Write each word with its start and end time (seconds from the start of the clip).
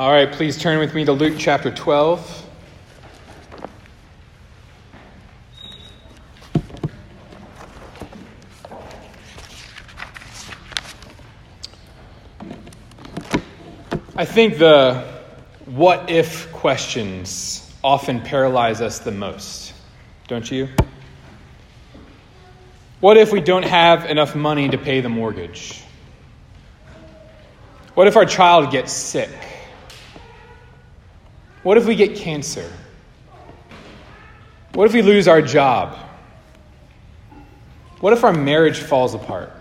All 0.00 0.10
right, 0.10 0.32
please 0.32 0.56
turn 0.56 0.78
with 0.78 0.94
me 0.94 1.04
to 1.04 1.12
Luke 1.12 1.34
chapter 1.36 1.70
12. 1.70 2.46
I 14.16 14.24
think 14.24 14.56
the 14.56 15.06
what 15.66 16.08
if 16.08 16.50
questions 16.50 17.70
often 17.84 18.22
paralyze 18.22 18.80
us 18.80 19.00
the 19.00 19.12
most, 19.12 19.74
don't 20.28 20.50
you? 20.50 20.66
What 23.00 23.18
if 23.18 23.32
we 23.32 23.42
don't 23.42 23.66
have 23.66 24.06
enough 24.06 24.34
money 24.34 24.70
to 24.70 24.78
pay 24.78 25.02
the 25.02 25.10
mortgage? 25.10 25.82
What 27.92 28.06
if 28.06 28.16
our 28.16 28.24
child 28.24 28.70
gets 28.70 28.94
sick? 28.94 29.28
What 31.62 31.76
if 31.76 31.86
we 31.86 31.94
get 31.94 32.16
cancer? 32.16 32.70
What 34.72 34.86
if 34.86 34.94
we 34.94 35.02
lose 35.02 35.28
our 35.28 35.42
job? 35.42 35.96
What 38.00 38.14
if 38.14 38.24
our 38.24 38.32
marriage 38.32 38.78
falls 38.78 39.14
apart? 39.14 39.52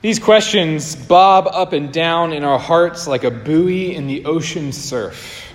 These 0.00 0.18
questions 0.18 0.96
bob 0.96 1.46
up 1.46 1.72
and 1.72 1.92
down 1.92 2.32
in 2.32 2.42
our 2.42 2.58
hearts 2.58 3.06
like 3.06 3.22
a 3.22 3.30
buoy 3.30 3.94
in 3.94 4.08
the 4.08 4.24
ocean 4.24 4.72
surf, 4.72 5.54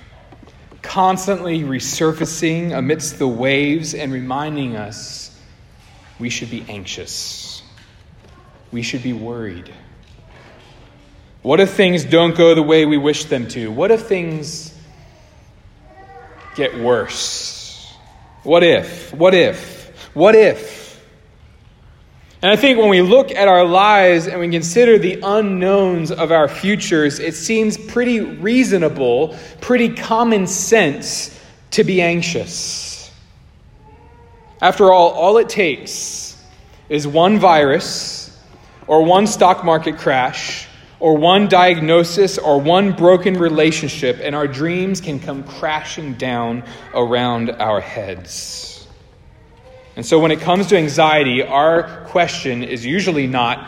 constantly 0.81 1.63
resurfacing 1.63 2.77
amidst 2.77 3.19
the 3.19 3.27
waves 3.27 3.93
and 3.93 4.13
reminding 4.13 4.77
us 4.77 5.37
we 6.19 6.29
should 6.29 6.49
be 6.49 6.65
anxious. 6.69 7.63
We 8.71 8.81
should 8.81 9.03
be 9.03 9.11
worried. 9.11 9.73
What 11.47 11.61
if 11.61 11.71
things 11.71 12.03
don't 12.03 12.35
go 12.35 12.55
the 12.55 12.61
way 12.61 12.85
we 12.85 12.97
wish 12.97 13.23
them 13.23 13.47
to? 13.47 13.71
What 13.71 13.89
if 13.89 14.01
things 14.01 14.77
get 16.57 16.77
worse? 16.77 17.93
What 18.43 18.63
if? 18.63 19.13
What 19.13 19.33
if? 19.33 20.11
What 20.13 20.35
if? 20.35 21.01
And 22.41 22.51
I 22.51 22.57
think 22.57 22.77
when 22.77 22.89
we 22.89 23.01
look 23.01 23.31
at 23.31 23.47
our 23.47 23.63
lives 23.63 24.27
and 24.27 24.41
we 24.41 24.49
consider 24.49 24.97
the 24.97 25.21
unknowns 25.23 26.11
of 26.11 26.33
our 26.33 26.49
futures, 26.49 27.17
it 27.19 27.33
seems 27.33 27.77
pretty 27.77 28.19
reasonable, 28.19 29.33
pretty 29.61 29.87
common 29.87 30.47
sense 30.47 31.41
to 31.71 31.85
be 31.85 32.01
anxious. 32.01 33.09
After 34.61 34.91
all, 34.91 35.11
all 35.11 35.37
it 35.37 35.47
takes 35.47 36.43
is 36.89 37.07
one 37.07 37.39
virus 37.39 38.37
or 38.85 39.05
one 39.05 39.27
stock 39.27 39.63
market 39.63 39.97
crash 39.97 40.66
or 40.99 41.15
one 41.17 41.47
diagnosis 41.47 42.37
or 42.37 42.59
one 42.59 42.91
broken 42.91 43.37
relationship, 43.37 44.19
and 44.21 44.35
our 44.35 44.47
dreams 44.47 44.99
can 44.99 45.19
come 45.19 45.43
crashing 45.43 46.13
down 46.13 46.63
around 46.93 47.51
our 47.51 47.79
heads. 47.79 48.87
And 49.95 50.05
so 50.05 50.19
when 50.19 50.31
it 50.31 50.39
comes 50.39 50.67
to 50.67 50.77
anxiety, 50.77 51.43
our 51.43 52.05
question 52.05 52.63
is 52.63 52.85
usually 52.85 53.27
not, 53.27 53.67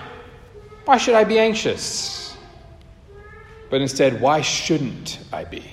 why 0.85 0.97
should 0.97 1.15
I 1.15 1.23
be 1.23 1.39
anxious? 1.39 2.35
But 3.69 3.81
instead, 3.81 4.21
why 4.21 4.41
shouldn't 4.41 5.19
I 5.31 5.43
be? 5.43 5.63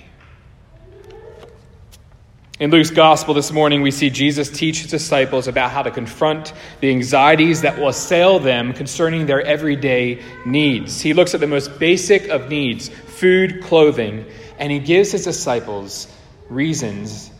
In 2.58 2.70
Luke's 2.70 2.88
gospel 2.88 3.34
this 3.34 3.52
morning, 3.52 3.82
we 3.82 3.90
see 3.90 4.08
Jesus 4.08 4.48
teach 4.48 4.80
his 4.80 4.90
disciples 4.90 5.46
about 5.46 5.72
how 5.72 5.82
to 5.82 5.90
confront 5.90 6.54
the 6.80 6.88
anxieties 6.88 7.60
that 7.60 7.76
will 7.76 7.88
assail 7.88 8.38
them 8.38 8.72
concerning 8.72 9.26
their 9.26 9.42
everyday 9.42 10.22
needs. 10.46 11.02
He 11.02 11.12
looks 11.12 11.34
at 11.34 11.40
the 11.40 11.46
most 11.46 11.78
basic 11.78 12.28
of 12.28 12.48
needs 12.48 12.88
food, 12.88 13.62
clothing, 13.62 14.24
and 14.58 14.72
he 14.72 14.78
gives 14.78 15.12
his 15.12 15.24
disciples 15.24 16.08
reasons 16.48 17.30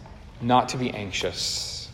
not 0.43 0.69
to 0.71 0.77
be 0.77 0.91
anxious. 0.91 1.88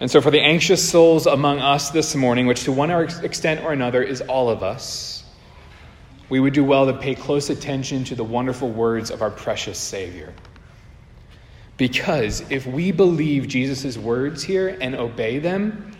And 0.00 0.10
so, 0.10 0.20
for 0.20 0.32
the 0.32 0.40
anxious 0.40 0.86
souls 0.90 1.26
among 1.26 1.60
us 1.60 1.90
this 1.90 2.16
morning, 2.16 2.48
which 2.48 2.64
to 2.64 2.72
one 2.72 2.90
extent 2.90 3.64
or 3.64 3.72
another 3.72 4.02
is 4.02 4.20
all 4.20 4.50
of 4.50 4.64
us, 4.64 5.22
we 6.28 6.40
would 6.40 6.54
do 6.54 6.64
well 6.64 6.86
to 6.86 6.94
pay 6.94 7.14
close 7.14 7.50
attention 7.50 8.02
to 8.02 8.16
the 8.16 8.24
wonderful 8.24 8.68
words 8.68 9.12
of 9.12 9.22
our 9.22 9.30
precious 9.30 9.78
Savior. 9.78 10.34
Because 11.76 12.44
if 12.50 12.66
we 12.66 12.92
believe 12.92 13.48
Jesus' 13.48 13.98
words 13.98 14.42
here 14.42 14.76
and 14.80 14.94
obey 14.94 15.38
them, 15.38 15.92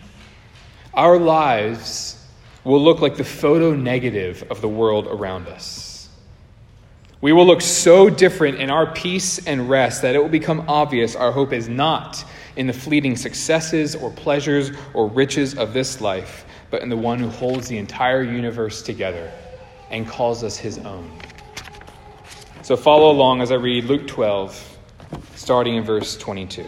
our 0.93 1.17
lives 1.17 2.25
will 2.63 2.81
look 2.81 3.01
like 3.01 3.17
the 3.17 3.23
photo 3.23 3.73
negative 3.73 4.43
of 4.49 4.61
the 4.61 4.69
world 4.69 5.07
around 5.07 5.47
us. 5.47 6.09
We 7.21 7.33
will 7.33 7.45
look 7.45 7.61
so 7.61 8.09
different 8.09 8.59
in 8.59 8.69
our 8.69 8.91
peace 8.93 9.45
and 9.45 9.69
rest 9.69 10.01
that 10.01 10.15
it 10.15 10.19
will 10.19 10.29
become 10.29 10.65
obvious 10.67 11.15
our 11.15 11.31
hope 11.31 11.53
is 11.53 11.67
not 11.67 12.23
in 12.55 12.67
the 12.67 12.73
fleeting 12.73 13.15
successes 13.15 13.95
or 13.95 14.11
pleasures 14.11 14.71
or 14.93 15.07
riches 15.07 15.57
of 15.57 15.73
this 15.73 16.01
life, 16.01 16.45
but 16.69 16.81
in 16.81 16.89
the 16.89 16.97
one 16.97 17.19
who 17.19 17.29
holds 17.29 17.67
the 17.67 17.77
entire 17.77 18.23
universe 18.23 18.81
together 18.81 19.31
and 19.91 20.07
calls 20.07 20.43
us 20.43 20.57
his 20.57 20.77
own. 20.79 21.11
So 22.61 22.75
follow 22.75 23.11
along 23.11 23.41
as 23.41 23.51
I 23.51 23.55
read 23.55 23.85
Luke 23.85 24.07
12, 24.07 24.74
starting 25.35 25.75
in 25.75 25.83
verse 25.83 26.17
22. 26.17 26.65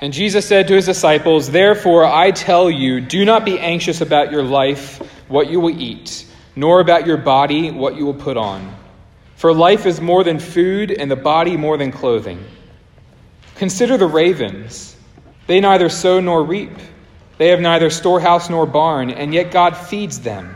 And 0.00 0.12
Jesus 0.12 0.46
said 0.46 0.68
to 0.68 0.74
his 0.74 0.86
disciples, 0.86 1.50
Therefore 1.50 2.04
I 2.04 2.30
tell 2.30 2.70
you, 2.70 3.00
do 3.00 3.24
not 3.24 3.44
be 3.44 3.58
anxious 3.58 4.00
about 4.00 4.30
your 4.30 4.42
life, 4.42 4.98
what 5.28 5.50
you 5.50 5.60
will 5.60 5.78
eat, 5.78 6.26
nor 6.54 6.80
about 6.80 7.06
your 7.06 7.16
body, 7.16 7.70
what 7.70 7.96
you 7.96 8.04
will 8.04 8.14
put 8.14 8.36
on. 8.36 8.76
For 9.36 9.54
life 9.54 9.86
is 9.86 10.00
more 10.00 10.24
than 10.24 10.38
food, 10.38 10.90
and 10.90 11.10
the 11.10 11.16
body 11.16 11.56
more 11.56 11.76
than 11.76 11.92
clothing. 11.92 12.44
Consider 13.56 13.96
the 13.96 14.06
ravens. 14.06 14.94
They 15.46 15.60
neither 15.60 15.88
sow 15.88 16.20
nor 16.20 16.42
reap, 16.42 16.72
they 17.38 17.48
have 17.48 17.60
neither 17.60 17.90
storehouse 17.90 18.50
nor 18.50 18.66
barn, 18.66 19.10
and 19.10 19.32
yet 19.32 19.50
God 19.50 19.76
feeds 19.76 20.20
them. 20.20 20.55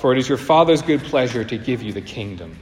for 0.00 0.12
it 0.12 0.18
is 0.18 0.26
your 0.26 0.38
Father's 0.38 0.80
good 0.80 1.02
pleasure 1.02 1.44
to 1.44 1.58
give 1.58 1.82
you 1.82 1.92
the 1.92 2.00
kingdom. 2.00 2.56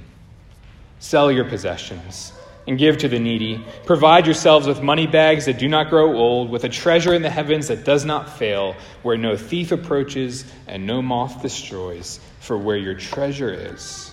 Sell 0.99 1.31
your 1.31 1.45
possessions 1.45 2.33
and 2.67 2.77
give 2.77 2.99
to 2.99 3.07
the 3.09 3.21
needy. 3.21 3.65
Provide 3.87 4.27
yourselves 4.27 4.67
with 4.67 4.83
money 4.83 5.07
bags 5.07 5.47
that 5.47 5.57
do 5.57 5.69
not 5.69 5.89
grow 5.89 6.17
old, 6.17 6.51
with 6.51 6.65
a 6.65 6.69
treasure 6.69 7.15
in 7.15 7.23
the 7.23 7.31
heavens 7.31 7.69
that 7.69 7.85
does 7.85 8.05
not 8.05 8.29
fail, 8.29 8.75
where 9.03 9.17
no 9.17 9.37
thief 9.37 9.71
approaches 9.71 10.53
and 10.67 10.85
no 10.85 11.01
moth 11.01 11.41
destroys. 11.41 12.19
For 12.41 12.59
where 12.59 12.77
your 12.77 12.95
treasure 12.95 13.55
is, 13.55 14.13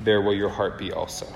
there 0.00 0.22
will 0.22 0.34
your 0.34 0.48
heart 0.48 0.78
be 0.78 0.90
also. 0.90 1.26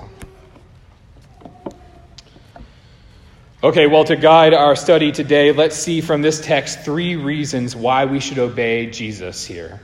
Okay, 3.63 3.87
well, 3.87 4.03
to 4.03 4.17
guide 4.17 4.53
our 4.53 4.75
study 4.75 5.13
today, 5.13 5.53
let's 5.53 5.77
see 5.77 6.01
from 6.01 6.21
this 6.21 6.41
text 6.41 6.81
three 6.81 7.15
reasons 7.15 7.73
why 7.73 8.03
we 8.03 8.19
should 8.19 8.37
obey 8.37 8.87
Jesus 8.87 9.45
here 9.45 9.79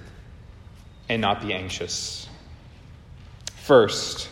and 1.10 1.22
not 1.22 1.42
be 1.42 1.54
anxious. 1.54 2.28
First, 3.64 4.30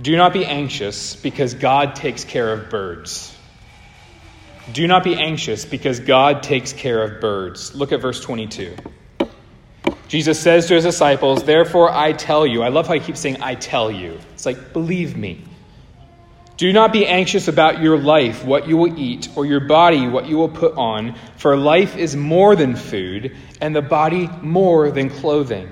do 0.00 0.16
not 0.16 0.32
be 0.32 0.44
anxious 0.44 1.14
because 1.16 1.54
God 1.54 1.94
takes 1.94 2.24
care 2.24 2.52
of 2.52 2.70
birds. 2.70 3.36
Do 4.72 4.86
not 4.86 5.04
be 5.04 5.14
anxious 5.14 5.64
because 5.64 6.00
God 6.00 6.42
takes 6.42 6.72
care 6.72 7.02
of 7.02 7.20
birds. 7.20 7.74
Look 7.74 7.92
at 7.92 8.00
verse 8.00 8.20
22. 8.20 8.76
Jesus 10.08 10.40
says 10.40 10.66
to 10.68 10.74
his 10.74 10.84
disciples, 10.84 11.44
Therefore 11.44 11.90
I 11.92 12.12
tell 12.12 12.46
you, 12.46 12.62
I 12.62 12.68
love 12.68 12.86
how 12.86 12.94
he 12.94 13.00
keeps 13.00 13.20
saying, 13.20 13.42
I 13.42 13.54
tell 13.54 13.90
you. 13.90 14.18
It's 14.32 14.46
like, 14.46 14.72
believe 14.72 15.16
me. 15.16 15.44
Do 16.56 16.72
not 16.72 16.92
be 16.92 17.06
anxious 17.06 17.48
about 17.48 17.82
your 17.82 17.98
life, 17.98 18.44
what 18.44 18.68
you 18.68 18.76
will 18.76 18.96
eat, 18.98 19.28
or 19.34 19.44
your 19.44 19.60
body, 19.60 20.06
what 20.06 20.26
you 20.26 20.36
will 20.36 20.48
put 20.48 20.76
on, 20.76 21.16
for 21.36 21.56
life 21.56 21.96
is 21.96 22.14
more 22.14 22.54
than 22.54 22.76
food, 22.76 23.36
and 23.60 23.74
the 23.74 23.82
body 23.82 24.28
more 24.40 24.92
than 24.92 25.10
clothing. 25.10 25.68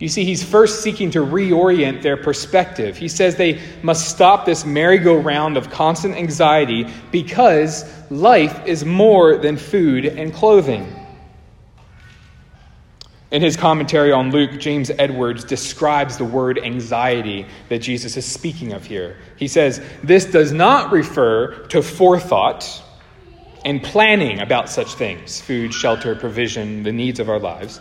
You 0.00 0.08
see, 0.08 0.24
he's 0.24 0.42
first 0.42 0.82
seeking 0.82 1.12
to 1.12 1.20
reorient 1.20 2.02
their 2.02 2.16
perspective. 2.16 2.96
He 2.96 3.06
says 3.06 3.36
they 3.36 3.60
must 3.82 4.08
stop 4.08 4.44
this 4.44 4.66
merry-go-round 4.66 5.56
of 5.56 5.70
constant 5.70 6.16
anxiety 6.16 6.88
because 7.12 7.84
life 8.10 8.66
is 8.66 8.84
more 8.84 9.36
than 9.36 9.56
food 9.56 10.04
and 10.04 10.34
clothing. 10.34 10.93
In 13.34 13.42
his 13.42 13.56
commentary 13.56 14.12
on 14.12 14.30
Luke, 14.30 14.60
James 14.60 14.92
Edwards 14.96 15.42
describes 15.42 16.18
the 16.18 16.24
word 16.24 16.56
anxiety 16.56 17.46
that 17.68 17.80
Jesus 17.80 18.16
is 18.16 18.24
speaking 18.24 18.72
of 18.72 18.86
here. 18.86 19.16
He 19.36 19.48
says, 19.48 19.80
This 20.04 20.24
does 20.24 20.52
not 20.52 20.92
refer 20.92 21.66
to 21.70 21.82
forethought 21.82 22.80
and 23.64 23.82
planning 23.82 24.38
about 24.38 24.68
such 24.68 24.94
things 24.94 25.40
food, 25.40 25.74
shelter, 25.74 26.14
provision, 26.14 26.84
the 26.84 26.92
needs 26.92 27.18
of 27.18 27.28
our 27.28 27.40
lives, 27.40 27.80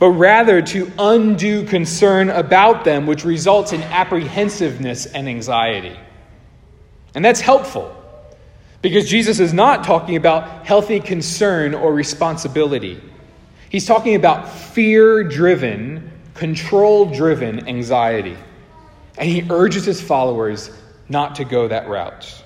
but 0.00 0.08
rather 0.08 0.60
to 0.60 0.90
undue 0.98 1.64
concern 1.64 2.28
about 2.28 2.82
them, 2.82 3.06
which 3.06 3.24
results 3.24 3.72
in 3.72 3.82
apprehensiveness 3.82 5.06
and 5.06 5.28
anxiety. 5.28 5.96
And 7.14 7.24
that's 7.24 7.40
helpful 7.40 7.94
because 8.80 9.08
Jesus 9.08 9.38
is 9.38 9.52
not 9.52 9.84
talking 9.84 10.16
about 10.16 10.66
healthy 10.66 10.98
concern 10.98 11.72
or 11.72 11.94
responsibility. 11.94 13.00
He's 13.72 13.86
talking 13.86 14.16
about 14.16 14.50
fear 14.50 15.24
driven, 15.24 16.12
control 16.34 17.06
driven 17.06 17.66
anxiety. 17.66 18.36
And 19.16 19.30
he 19.30 19.46
urges 19.48 19.86
his 19.86 19.98
followers 19.98 20.70
not 21.08 21.36
to 21.36 21.46
go 21.46 21.68
that 21.68 21.88
route 21.88 22.44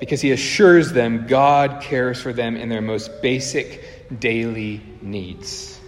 because 0.00 0.20
he 0.20 0.32
assures 0.32 0.90
them 0.90 1.28
God 1.28 1.80
cares 1.80 2.20
for 2.20 2.32
them 2.32 2.56
in 2.56 2.68
their 2.68 2.80
most 2.80 3.22
basic 3.22 4.18
daily 4.18 4.82
needs. 5.00 5.78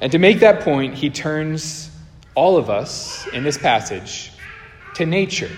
And 0.00 0.12
to 0.12 0.20
make 0.20 0.38
that 0.38 0.60
point, 0.60 0.94
he 0.94 1.10
turns 1.10 1.90
all 2.36 2.56
of 2.56 2.70
us 2.70 3.26
in 3.32 3.42
this 3.42 3.58
passage 3.58 4.30
to 4.94 5.04
nature, 5.04 5.50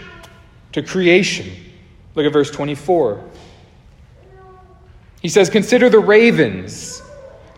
to 0.73 0.82
creation. 0.82 1.53
Look 2.14 2.25
at 2.25 2.32
verse 2.32 2.50
24. 2.50 3.23
He 5.21 5.29
says, 5.29 5.50
Consider 5.50 5.91
the 5.91 5.99
ravens. 5.99 6.98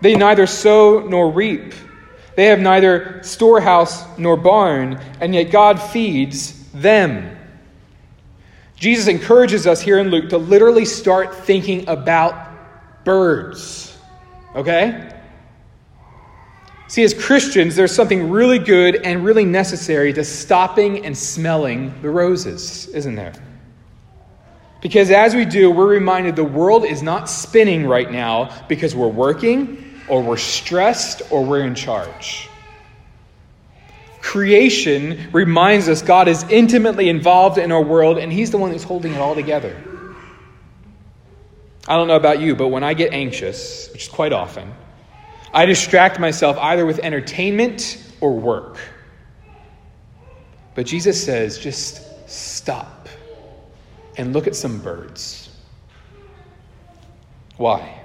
They 0.00 0.14
neither 0.14 0.47
sow 0.47 1.00
nor 1.00 1.31
reap. 1.31 1.75
They 2.37 2.47
have 2.47 2.61
neither 2.61 3.23
storehouse 3.23 4.05
nor 4.19 4.37
barn, 4.37 5.00
and 5.20 5.35
yet 5.35 5.50
God 5.50 5.81
feeds 5.81 6.70
them. 6.73 7.37
Jesus 8.76 9.08
encourages 9.08 9.67
us 9.67 9.81
here 9.81 9.99
in 9.99 10.08
Luke 10.08 10.31
to 10.31 10.38
literally 10.38 10.87
start 10.87 11.35
thinking 11.35 11.87
about 11.87 13.05
birds. 13.05 13.99
Okay? 14.55 15.11
See, 16.88 17.05
as 17.05 17.12
Christians, 17.12 17.76
there's 17.76 17.94
something 17.94 18.31
really 18.31 18.58
good 18.58 18.97
and 19.05 19.25
really 19.25 19.44
necessary 19.44 20.12
to 20.14 20.25
stopping 20.25 21.05
and 21.05 21.17
smelling 21.17 21.94
the 22.00 22.08
roses, 22.08 22.88
isn't 22.88 23.14
there? 23.14 23.35
Because 24.81 25.11
as 25.11 25.35
we 25.35 25.44
do, 25.44 25.70
we're 25.70 25.87
reminded 25.87 26.37
the 26.37 26.43
world 26.43 26.87
is 26.87 27.02
not 27.02 27.29
spinning 27.29 27.87
right 27.87 28.11
now 28.11 28.64
because 28.67 28.94
we're 28.94 29.08
working 29.08 29.89
or 30.08 30.23
we're 30.23 30.37
stressed, 30.37 31.23
or 31.31 31.44
we're 31.44 31.64
in 31.64 31.75
charge. 31.75 32.49
Creation 34.20 35.31
reminds 35.32 35.88
us 35.88 36.02
God 36.02 36.29
is 36.29 36.44
intimately 36.44 37.08
involved 37.08 37.58
in 37.58 37.73
our 37.73 37.82
world, 37.82 38.19
and 38.19 38.32
He's 38.32 38.50
the 38.50 38.58
one 38.58 38.70
who's 38.70 38.85
holding 38.85 39.14
it 39.14 39.19
all 39.19 39.35
together. 39.35 39.76
I 41.88 41.97
don't 41.97 42.08
know 42.08 42.17
about 42.17 42.41
you, 42.41 42.55
but 42.55 42.69
when 42.69 42.85
I 42.85 42.94
get 42.94 43.12
anxious, 43.12 43.91
which 43.93 44.02
is 44.02 44.08
quite 44.08 44.32
often, 44.32 44.73
I 45.52 45.67
distract 45.67 46.20
myself 46.20 46.56
either 46.58 46.87
with 46.87 47.00
entertainment 47.00 48.02
or 48.20 48.38
work. 48.38 48.79
But 50.75 50.87
Jesus 50.87 51.23
says, 51.23 51.58
just 51.58 52.29
stop 52.29 53.08
and 54.17 54.32
look 54.32 54.47
at 54.47 54.55
some 54.55 54.79
birds. 54.79 55.49
Why? 57.56 58.00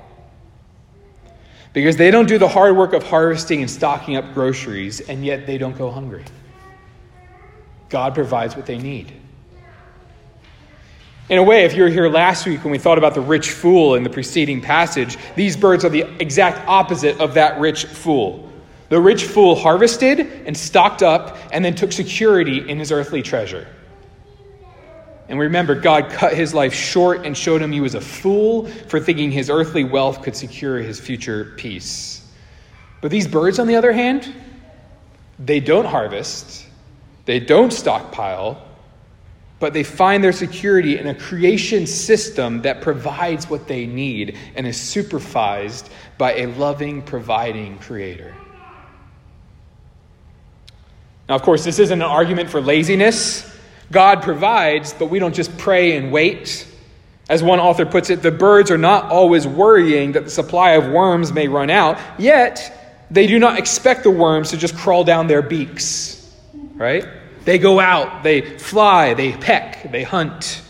Because 1.76 1.98
they 1.98 2.10
don't 2.10 2.28
do 2.28 2.38
the 2.38 2.48
hard 2.48 2.78
work 2.78 2.94
of 2.94 3.04
harvesting 3.04 3.60
and 3.60 3.70
stocking 3.70 4.16
up 4.16 4.34
groceries, 4.34 5.02
and 5.02 5.26
yet 5.26 5.46
they 5.46 5.58
don't 5.58 5.78
go 5.78 5.92
hungry. 5.92 6.24
God 7.90 8.16
provides 8.16 8.56
what 8.56 8.66
they 8.66 8.78
need. 8.78 9.12
In 11.28 11.38
a 11.38 11.44
way, 11.44 11.66
if 11.66 11.76
you 11.76 11.84
were 11.84 11.90
here 11.90 12.08
last 12.08 12.46
week 12.46 12.64
when 12.64 12.72
we 12.72 12.78
thought 12.78 12.98
about 12.98 13.14
the 13.14 13.20
rich 13.20 13.52
fool 13.52 13.96
in 13.96 14.04
the 14.04 14.10
preceding 14.10 14.62
passage, 14.62 15.18
these 15.36 15.58
birds 15.58 15.84
are 15.84 15.90
the 15.90 16.04
exact 16.22 16.66
opposite 16.66 17.20
of 17.20 17.34
that 17.34 17.60
rich 17.60 17.84
fool. 17.84 18.50
The 18.88 19.02
rich 19.02 19.26
fool 19.26 19.54
harvested 19.54 20.22
and 20.46 20.56
stocked 20.56 21.04
up 21.04 21.38
and 21.52 21.66
then 21.66 21.76
took 21.76 21.92
security 21.92 22.70
in 22.70 22.80
his 22.80 22.90
earthly 22.94 23.22
treasure. 23.22 23.68
And 25.28 25.40
remember, 25.40 25.74
God 25.76 26.12
cut 26.12 26.34
his 26.34 26.54
life 26.54 26.74
short 26.74 27.26
and 27.26 27.36
showed 27.36 27.62
him 27.62 27.72
he 27.72 27.82
was 27.82 27.96
a 27.96 28.02
fool 28.02 28.68
for 28.68 29.00
thinking 29.00 29.32
his 29.32 29.50
earthly 29.50 29.84
wealth 29.84 30.22
could 30.22 30.36
secure 30.36 30.78
his 30.78 31.00
future 31.00 31.54
peace. 31.58 32.24
But 33.02 33.12
these 33.12 33.28
birds, 33.28 33.58
on 33.58 33.68
the 33.68 33.76
other 33.76 33.92
hand, 33.92 34.32
they 35.40 35.60
don't 35.60 35.86
harvest, 35.86 36.68
they 37.26 37.40
don't 37.40 37.74
stockpile, 37.74 38.62
but 39.60 39.74
they 39.74 39.84
find 39.84 40.24
their 40.24 40.32
security 40.32 41.00
in 41.00 41.08
a 41.08 41.16
creation 41.16 41.88
system 41.88 42.62
that 42.62 42.82
provides 42.82 43.50
what 43.50 43.68
they 43.68 43.86
need 43.86 44.38
and 44.56 44.68
is 44.68 44.80
supervised 44.80 45.90
by 46.18 46.36
a 46.36 46.46
loving, 46.48 47.02
providing 47.02 47.78
creator. 47.80 48.36
Now, 51.28 51.36
of 51.36 51.42
course, 51.42 51.64
this 51.64 51.80
isn't 51.80 52.02
an 52.02 52.08
argument 52.08 52.50
for 52.50 52.62
laziness. 52.62 53.55
God 53.92 54.22
provides, 54.24 54.94
but 54.94 55.08
we 55.08 55.20
don't 55.20 55.36
just 55.36 55.58
pray 55.58 55.96
and 55.96 56.12
wait. 56.12 56.68
As 57.30 57.42
one 57.42 57.60
author 57.60 57.86
puts 57.86 58.10
it, 58.10 58.22
the 58.22 58.32
birds 58.32 58.70
are 58.72 58.78
not 58.78 59.12
always 59.12 59.48
worrying 59.48 60.12
that 60.14 60.26
the 60.26 60.30
supply 60.30 60.72
of 60.72 60.92
worms 60.92 61.32
may 61.32 61.48
run 61.48 61.70
out, 61.70 62.00
yet 62.20 63.06
they 63.10 63.28
do 63.28 63.40
not 63.40 63.58
expect 63.58 64.04
the 64.04 64.12
worms 64.12 64.52
to 64.52 64.58
just 64.58 64.76
crawl 64.76 65.04
down 65.04 65.28
their 65.28 65.42
beaks, 65.42 66.34
right? 66.76 67.06
They 67.44 67.58
go 67.58 67.80
out, 67.80 68.24
they 68.24 68.58
fly, 68.58 69.14
they 69.14 69.32
peck, 69.34 69.92
they 69.92 70.04
hunt, 70.04 70.62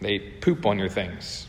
they 0.00 0.18
poop 0.18 0.66
on 0.66 0.78
your 0.78 0.88
things. 0.88 1.46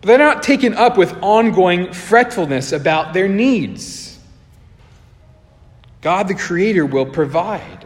But 0.00 0.08
they're 0.08 0.18
not 0.18 0.42
taken 0.42 0.74
up 0.74 0.96
with 0.96 1.16
ongoing 1.22 1.92
fretfulness 1.92 2.72
about 2.72 3.14
their 3.14 3.28
needs. 3.28 4.18
God 6.02 6.28
the 6.28 6.34
Creator 6.34 6.86
will 6.86 7.06
provide. 7.06 7.83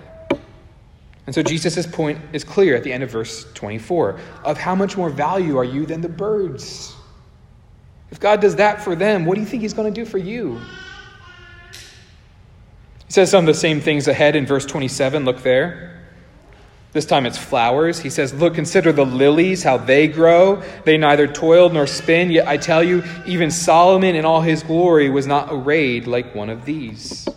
And 1.29 1.35
so 1.35 1.43
Jesus' 1.43 1.87
point 1.87 2.19
is 2.33 2.43
clear 2.43 2.75
at 2.75 2.85
the 2.85 2.91
end 2.91 3.03
of 3.03 3.11
verse 3.11 3.45
24 3.53 4.19
of 4.45 4.57
how 4.57 4.75
much 4.75 4.97
more 4.97 5.11
value 5.11 5.59
are 5.59 5.65
you 5.65 5.85
than 5.85 6.01
the 6.01 6.09
birds? 6.09 6.97
If 8.11 8.19
God 8.19 8.41
does 8.41 8.57
that 8.57 8.81
for 8.81 8.97
them, 8.97 9.27
what 9.27 9.35
do 9.35 9.43
you 9.43 9.47
think 9.47 9.61
he's 9.61 9.75
going 9.75 9.93
to 9.93 10.01
do 10.01 10.07
for 10.07 10.17
you? 10.17 10.59
He 11.71 13.13
says 13.13 13.31
some 13.31 13.41
of 13.41 13.47
the 13.47 13.61
same 13.61 13.83
things 13.83 14.09
ahead 14.09 14.37
in 14.37 14.47
verse 14.47 14.65
27. 14.65 15.27
Look 15.27 15.43
there. 15.43 16.03
This 16.93 17.05
time 17.05 17.27
it's 17.27 17.37
flowers. 17.37 18.01
He 18.01 18.09
says, 18.09 18.33
Look, 18.33 18.55
consider 18.55 18.91
the 18.91 19.05
lilies, 19.05 19.63
how 19.63 19.77
they 19.77 20.09
grow. 20.09 20.63
They 20.87 20.97
neither 20.97 21.27
toil 21.27 21.69
nor 21.69 21.87
spin, 21.87 22.31
yet 22.31 22.49
I 22.49 22.57
tell 22.57 22.83
you, 22.83 23.05
even 23.27 23.51
Solomon 23.51 24.15
in 24.15 24.25
all 24.25 24.41
his 24.41 24.63
glory 24.63 25.11
was 25.11 25.27
not 25.27 25.49
arrayed 25.51 26.07
like 26.07 26.35
one 26.35 26.49
of 26.49 26.65
these. 26.65 27.29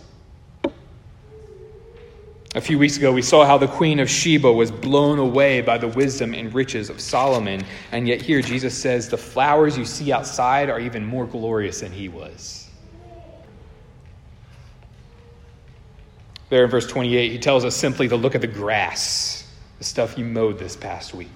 A 2.54 2.60
few 2.60 2.78
weeks 2.78 2.98
ago, 2.98 3.10
we 3.12 3.22
saw 3.22 3.46
how 3.46 3.56
the 3.56 3.66
Queen 3.66 3.98
of 3.98 4.10
Sheba 4.10 4.52
was 4.52 4.70
blown 4.70 5.18
away 5.18 5.62
by 5.62 5.78
the 5.78 5.88
wisdom 5.88 6.34
and 6.34 6.52
riches 6.52 6.90
of 6.90 7.00
Solomon. 7.00 7.64
And 7.92 8.06
yet, 8.06 8.20
here 8.20 8.42
Jesus 8.42 8.76
says, 8.76 9.08
The 9.08 9.16
flowers 9.16 9.78
you 9.78 9.86
see 9.86 10.12
outside 10.12 10.68
are 10.68 10.78
even 10.78 11.02
more 11.02 11.24
glorious 11.24 11.80
than 11.80 11.92
he 11.92 12.10
was. 12.10 12.68
There 16.50 16.64
in 16.64 16.70
verse 16.70 16.86
28, 16.86 17.32
he 17.32 17.38
tells 17.38 17.64
us 17.64 17.74
simply 17.74 18.08
to 18.08 18.16
look 18.16 18.34
at 18.34 18.42
the 18.42 18.46
grass, 18.46 19.50
the 19.78 19.84
stuff 19.84 20.18
you 20.18 20.26
mowed 20.26 20.58
this 20.58 20.76
past 20.76 21.14
week. 21.14 21.30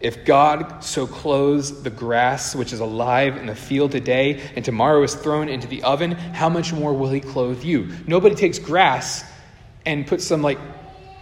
If 0.00 0.26
God 0.26 0.84
so 0.84 1.06
clothes 1.06 1.82
the 1.82 1.88
grass 1.88 2.54
which 2.54 2.74
is 2.74 2.80
alive 2.80 3.38
in 3.38 3.46
the 3.46 3.54
field 3.54 3.92
today 3.92 4.42
and 4.54 4.62
tomorrow 4.62 5.02
is 5.02 5.14
thrown 5.14 5.48
into 5.48 5.66
the 5.66 5.82
oven, 5.82 6.12
how 6.12 6.50
much 6.50 6.74
more 6.74 6.92
will 6.92 7.08
he 7.08 7.20
clothe 7.20 7.64
you? 7.64 7.88
Nobody 8.06 8.34
takes 8.34 8.58
grass 8.58 9.24
and 9.86 10.06
put 10.06 10.20
some 10.20 10.42
like 10.42 10.58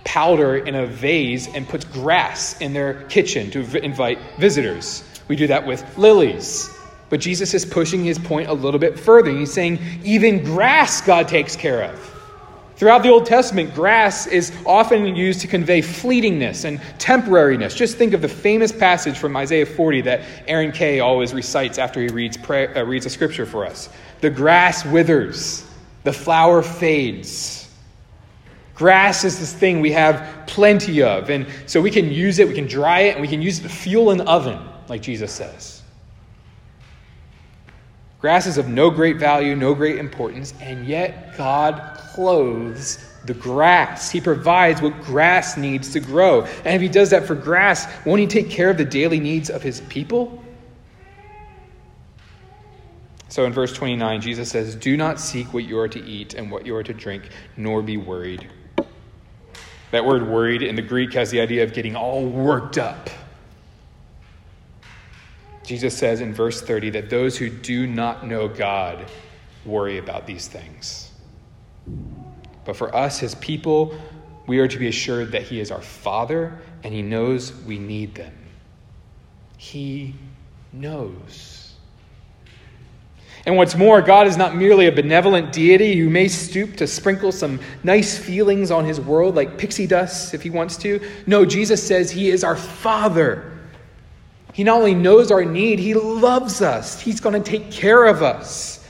powder 0.04 0.56
in 0.56 0.74
a 0.74 0.86
vase 0.86 1.48
and 1.54 1.68
puts 1.68 1.84
grass 1.84 2.60
in 2.60 2.72
their 2.72 3.02
kitchen 3.04 3.50
to 3.50 3.62
v- 3.62 3.82
invite 3.82 4.18
visitors. 4.38 5.04
We 5.28 5.36
do 5.36 5.46
that 5.46 5.66
with 5.66 5.96
lilies. 5.96 6.70
But 7.10 7.20
Jesus 7.20 7.54
is 7.54 7.64
pushing 7.64 8.04
his 8.04 8.18
point 8.18 8.48
a 8.48 8.52
little 8.52 8.80
bit 8.80 8.98
further. 8.98 9.30
He's 9.30 9.52
saying, 9.52 9.78
even 10.02 10.42
grass 10.42 11.00
God 11.00 11.28
takes 11.28 11.54
care 11.54 11.82
of. 11.82 12.10
Throughout 12.76 13.04
the 13.04 13.08
Old 13.08 13.24
Testament, 13.24 13.72
grass 13.72 14.26
is 14.26 14.52
often 14.66 15.14
used 15.14 15.40
to 15.42 15.46
convey 15.46 15.80
fleetingness 15.80 16.64
and 16.64 16.80
temporariness. 16.98 17.76
Just 17.76 17.96
think 17.96 18.14
of 18.14 18.20
the 18.20 18.28
famous 18.28 18.72
passage 18.72 19.16
from 19.16 19.36
Isaiah 19.36 19.64
40 19.64 20.00
that 20.02 20.22
Aaron 20.48 20.72
Kay 20.72 20.98
always 20.98 21.32
recites 21.32 21.78
after 21.78 22.00
he 22.00 22.08
reads, 22.08 22.36
prayer, 22.36 22.76
uh, 22.76 22.82
reads 22.82 23.06
a 23.06 23.10
scripture 23.10 23.46
for 23.46 23.64
us. 23.64 23.90
The 24.22 24.30
grass 24.30 24.84
withers, 24.84 25.64
the 26.02 26.12
flower 26.12 26.62
fades. 26.62 27.63
Grass 28.74 29.24
is 29.24 29.38
this 29.38 29.52
thing 29.52 29.80
we 29.80 29.92
have 29.92 30.46
plenty 30.46 31.02
of, 31.02 31.30
and 31.30 31.46
so 31.66 31.80
we 31.80 31.90
can 31.90 32.10
use 32.10 32.38
it, 32.38 32.48
we 32.48 32.54
can 32.54 32.66
dry 32.66 33.00
it, 33.00 33.12
and 33.12 33.20
we 33.20 33.28
can 33.28 33.40
use 33.40 33.60
it 33.60 33.62
to 33.62 33.68
fuel 33.68 34.10
an 34.10 34.20
oven, 34.22 34.58
like 34.88 35.00
Jesus 35.00 35.32
says. 35.32 35.82
Grass 38.20 38.46
is 38.46 38.58
of 38.58 38.68
no 38.68 38.90
great 38.90 39.18
value, 39.18 39.54
no 39.54 39.74
great 39.74 39.98
importance, 39.98 40.54
and 40.60 40.86
yet 40.86 41.36
God 41.36 41.98
clothes 42.14 43.06
the 43.26 43.34
grass. 43.34 44.10
He 44.10 44.20
provides 44.20 44.82
what 44.82 44.98
grass 45.02 45.56
needs 45.56 45.92
to 45.92 46.00
grow. 46.00 46.42
And 46.64 46.74
if 46.74 46.80
He 46.80 46.88
does 46.88 47.10
that 47.10 47.26
for 47.26 47.34
grass, 47.34 47.86
won't 48.04 48.20
He 48.20 48.26
take 48.26 48.50
care 48.50 48.70
of 48.70 48.78
the 48.78 48.84
daily 48.84 49.20
needs 49.20 49.50
of 49.50 49.62
His 49.62 49.82
people? 49.82 50.42
So 53.28 53.44
in 53.44 53.52
verse 53.52 53.72
29, 53.72 54.20
Jesus 54.20 54.48
says, 54.48 54.74
Do 54.74 54.96
not 54.96 55.20
seek 55.20 55.52
what 55.52 55.64
you 55.64 55.78
are 55.78 55.88
to 55.88 56.02
eat 56.04 56.34
and 56.34 56.50
what 56.50 56.64
you 56.64 56.74
are 56.76 56.82
to 56.82 56.94
drink, 56.94 57.28
nor 57.56 57.82
be 57.82 57.96
worried. 57.96 58.48
That 59.94 60.04
word 60.04 60.26
worried 60.26 60.64
in 60.64 60.74
the 60.74 60.82
Greek 60.82 61.12
has 61.12 61.30
the 61.30 61.40
idea 61.40 61.62
of 61.62 61.72
getting 61.72 61.94
all 61.94 62.26
worked 62.26 62.78
up. 62.78 63.08
Jesus 65.62 65.96
says 65.96 66.20
in 66.20 66.34
verse 66.34 66.60
30 66.60 66.90
that 66.90 67.10
those 67.10 67.38
who 67.38 67.48
do 67.48 67.86
not 67.86 68.26
know 68.26 68.48
God 68.48 69.08
worry 69.64 69.98
about 69.98 70.26
these 70.26 70.48
things. 70.48 71.12
But 72.64 72.74
for 72.74 72.92
us, 72.92 73.20
his 73.20 73.36
people, 73.36 73.96
we 74.48 74.58
are 74.58 74.66
to 74.66 74.78
be 74.78 74.88
assured 74.88 75.30
that 75.30 75.42
he 75.42 75.60
is 75.60 75.70
our 75.70 75.80
Father 75.80 76.58
and 76.82 76.92
he 76.92 77.00
knows 77.00 77.54
we 77.62 77.78
need 77.78 78.16
them. 78.16 78.34
He 79.58 80.16
knows. 80.72 81.53
And 83.46 83.56
what's 83.56 83.74
more, 83.74 84.00
God 84.00 84.26
is 84.26 84.38
not 84.38 84.56
merely 84.56 84.86
a 84.86 84.92
benevolent 84.92 85.52
deity 85.52 85.98
who 85.98 86.08
may 86.08 86.28
stoop 86.28 86.76
to 86.76 86.86
sprinkle 86.86 87.30
some 87.30 87.60
nice 87.82 88.16
feelings 88.16 88.70
on 88.70 88.86
his 88.86 88.98
world 88.98 89.34
like 89.34 89.58
pixie 89.58 89.86
dust 89.86 90.32
if 90.32 90.42
he 90.42 90.48
wants 90.48 90.78
to. 90.78 91.00
No, 91.26 91.44
Jesus 91.44 91.86
says 91.86 92.10
he 92.10 92.30
is 92.30 92.42
our 92.42 92.56
Father. 92.56 93.52
He 94.54 94.64
not 94.64 94.78
only 94.78 94.94
knows 94.94 95.30
our 95.30 95.44
need, 95.44 95.78
he 95.78 95.92
loves 95.94 96.62
us. 96.62 97.00
He's 97.00 97.20
going 97.20 97.40
to 97.42 97.50
take 97.50 97.70
care 97.70 98.04
of 98.06 98.22
us. 98.22 98.82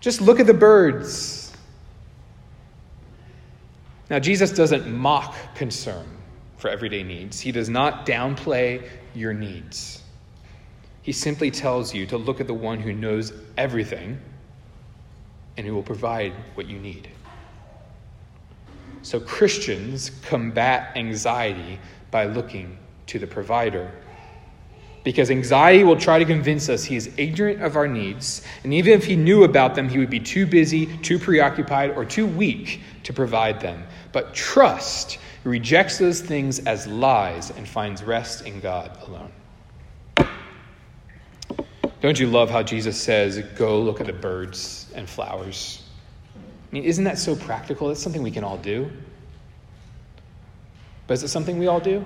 Just 0.00 0.20
look 0.20 0.40
at 0.40 0.46
the 0.46 0.54
birds. 0.54 1.52
Now, 4.10 4.18
Jesus 4.18 4.50
doesn't 4.50 4.92
mock 4.92 5.34
concern 5.54 6.06
for 6.58 6.68
everyday 6.68 7.02
needs, 7.02 7.40
he 7.40 7.52
does 7.52 7.68
not 7.68 8.06
downplay 8.06 8.88
your 9.14 9.32
needs. 9.32 10.02
He 11.04 11.12
simply 11.12 11.50
tells 11.50 11.94
you 11.94 12.06
to 12.06 12.16
look 12.16 12.40
at 12.40 12.46
the 12.46 12.54
one 12.54 12.80
who 12.80 12.94
knows 12.94 13.34
everything 13.58 14.18
and 15.58 15.66
who 15.66 15.74
will 15.74 15.82
provide 15.82 16.32
what 16.54 16.66
you 16.66 16.78
need. 16.78 17.08
So, 19.02 19.20
Christians 19.20 20.10
combat 20.22 20.96
anxiety 20.96 21.78
by 22.10 22.24
looking 22.24 22.78
to 23.08 23.18
the 23.18 23.26
provider. 23.26 23.92
Because 25.02 25.30
anxiety 25.30 25.84
will 25.84 25.98
try 25.98 26.18
to 26.18 26.24
convince 26.24 26.70
us 26.70 26.84
he 26.84 26.96
is 26.96 27.10
ignorant 27.18 27.60
of 27.60 27.76
our 27.76 27.86
needs, 27.86 28.40
and 28.62 28.72
even 28.72 28.94
if 28.94 29.04
he 29.04 29.14
knew 29.14 29.44
about 29.44 29.74
them, 29.74 29.90
he 29.90 29.98
would 29.98 30.08
be 30.08 30.20
too 30.20 30.46
busy, 30.46 30.86
too 31.02 31.18
preoccupied, 31.18 31.90
or 31.90 32.06
too 32.06 32.26
weak 32.26 32.80
to 33.02 33.12
provide 33.12 33.60
them. 33.60 33.84
But 34.12 34.32
trust 34.32 35.18
rejects 35.44 35.98
those 35.98 36.22
things 36.22 36.60
as 36.60 36.86
lies 36.86 37.50
and 37.50 37.68
finds 37.68 38.02
rest 38.02 38.46
in 38.46 38.58
God 38.60 38.96
alone. 39.06 39.30
Don't 42.04 42.20
you 42.20 42.26
love 42.26 42.50
how 42.50 42.62
Jesus 42.62 43.00
says, 43.00 43.38
Go 43.56 43.80
look 43.80 43.98
at 43.98 44.06
the 44.06 44.12
birds 44.12 44.92
and 44.94 45.08
flowers? 45.08 45.82
I 46.36 46.38
mean, 46.70 46.84
isn't 46.84 47.04
that 47.04 47.16
so 47.16 47.34
practical? 47.34 47.88
That's 47.88 48.02
something 48.02 48.22
we 48.22 48.30
can 48.30 48.44
all 48.44 48.58
do. 48.58 48.90
But 51.06 51.14
is 51.14 51.22
it 51.22 51.28
something 51.28 51.58
we 51.58 51.66
all 51.66 51.80
do? 51.80 52.04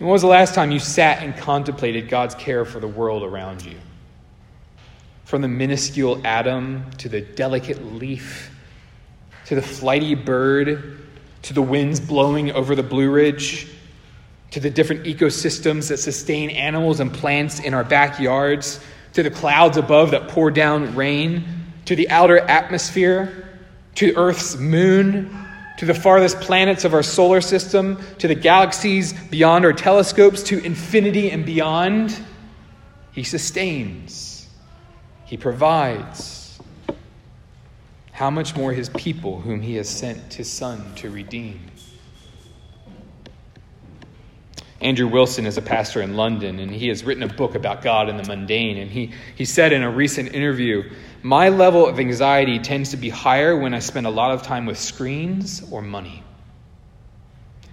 When 0.00 0.10
was 0.10 0.22
the 0.22 0.26
last 0.26 0.52
time 0.52 0.72
you 0.72 0.80
sat 0.80 1.22
and 1.22 1.36
contemplated 1.36 2.08
God's 2.08 2.34
care 2.34 2.64
for 2.64 2.80
the 2.80 2.88
world 2.88 3.22
around 3.22 3.64
you? 3.64 3.76
From 5.24 5.40
the 5.40 5.46
minuscule 5.46 6.20
atom 6.26 6.90
to 6.98 7.08
the 7.08 7.20
delicate 7.20 7.84
leaf, 7.84 8.50
to 9.46 9.54
the 9.54 9.62
flighty 9.62 10.16
bird, 10.16 11.06
to 11.42 11.54
the 11.54 11.62
winds 11.62 12.00
blowing 12.00 12.50
over 12.50 12.74
the 12.74 12.82
Blue 12.82 13.12
Ridge, 13.12 13.68
to 14.52 14.60
the 14.60 14.70
different 14.70 15.04
ecosystems 15.04 15.88
that 15.88 15.96
sustain 15.96 16.50
animals 16.50 17.00
and 17.00 17.12
plants 17.12 17.58
in 17.58 17.74
our 17.74 17.84
backyards, 17.84 18.80
to 19.14 19.22
the 19.22 19.30
clouds 19.30 19.76
above 19.76 20.12
that 20.12 20.28
pour 20.28 20.50
down 20.50 20.94
rain, 20.94 21.44
to 21.86 21.96
the 21.96 22.08
outer 22.10 22.38
atmosphere, 22.38 23.48
to 23.96 24.14
Earth's 24.14 24.56
moon, 24.56 25.34
to 25.78 25.86
the 25.86 25.94
farthest 25.94 26.40
planets 26.40 26.84
of 26.84 26.92
our 26.94 27.02
solar 27.02 27.40
system, 27.40 27.98
to 28.18 28.28
the 28.28 28.34
galaxies 28.34 29.12
beyond 29.30 29.64
our 29.64 29.72
telescopes, 29.72 30.42
to 30.44 30.62
infinity 30.64 31.30
and 31.30 31.44
beyond. 31.46 32.16
He 33.12 33.24
sustains, 33.24 34.48
He 35.24 35.36
provides. 35.36 36.60
How 38.12 38.30
much 38.30 38.54
more 38.54 38.72
His 38.72 38.90
people, 38.90 39.40
whom 39.40 39.62
He 39.62 39.76
has 39.76 39.88
sent 39.88 40.34
His 40.34 40.50
Son 40.50 40.94
to 40.96 41.10
redeem? 41.10 41.71
Andrew 44.82 45.06
Wilson 45.06 45.46
is 45.46 45.56
a 45.56 45.62
pastor 45.62 46.02
in 46.02 46.16
London, 46.16 46.58
and 46.58 46.68
he 46.68 46.88
has 46.88 47.04
written 47.04 47.22
a 47.22 47.28
book 47.28 47.54
about 47.54 47.82
God 47.82 48.08
and 48.08 48.18
the 48.18 48.24
mundane. 48.24 48.78
And 48.78 48.90
he, 48.90 49.12
he 49.36 49.44
said 49.44 49.72
in 49.72 49.84
a 49.84 49.90
recent 49.90 50.34
interview, 50.34 50.90
My 51.22 51.48
level 51.48 51.86
of 51.86 52.00
anxiety 52.00 52.58
tends 52.58 52.90
to 52.90 52.96
be 52.96 53.08
higher 53.08 53.56
when 53.56 53.74
I 53.74 53.78
spend 53.78 54.06
a 54.06 54.10
lot 54.10 54.32
of 54.32 54.42
time 54.42 54.66
with 54.66 54.76
screens 54.78 55.62
or 55.70 55.82
money, 55.82 56.24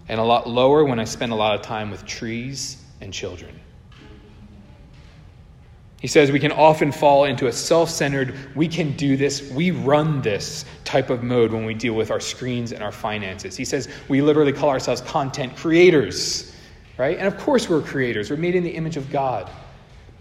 and 0.07 0.19
a 0.19 0.23
lot 0.23 0.47
lower 0.47 0.85
when 0.85 0.99
I 0.99 1.03
spend 1.03 1.31
a 1.31 1.35
lot 1.35 1.55
of 1.55 1.63
time 1.63 1.89
with 1.89 2.05
trees 2.05 2.77
and 3.01 3.11
children. 3.11 3.59
He 5.99 6.07
says 6.07 6.31
we 6.31 6.39
can 6.39 6.51
often 6.51 6.91
fall 6.91 7.25
into 7.25 7.47
a 7.47 7.51
self 7.51 7.89
centered, 7.89 8.35
we 8.55 8.67
can 8.67 8.95
do 8.95 9.17
this, 9.17 9.51
we 9.51 9.71
run 9.71 10.21
this 10.21 10.63
type 10.85 11.09
of 11.09 11.23
mode 11.23 11.51
when 11.51 11.65
we 11.65 11.73
deal 11.73 11.93
with 11.93 12.11
our 12.11 12.19
screens 12.19 12.71
and 12.71 12.83
our 12.83 12.91
finances. 12.91 13.57
He 13.57 13.65
says 13.65 13.89
we 14.07 14.21
literally 14.21 14.53
call 14.53 14.69
ourselves 14.69 15.01
content 15.01 15.57
creators 15.57 16.55
right? 16.99 17.17
And 17.17 17.25
of 17.25 17.37
course, 17.39 17.69
we're 17.69 17.81
creators, 17.81 18.29
we're 18.29 18.37
made 18.37 18.53
in 18.53 18.63
the 18.63 18.69
image 18.69 18.97
of 18.97 19.09
God. 19.09 19.49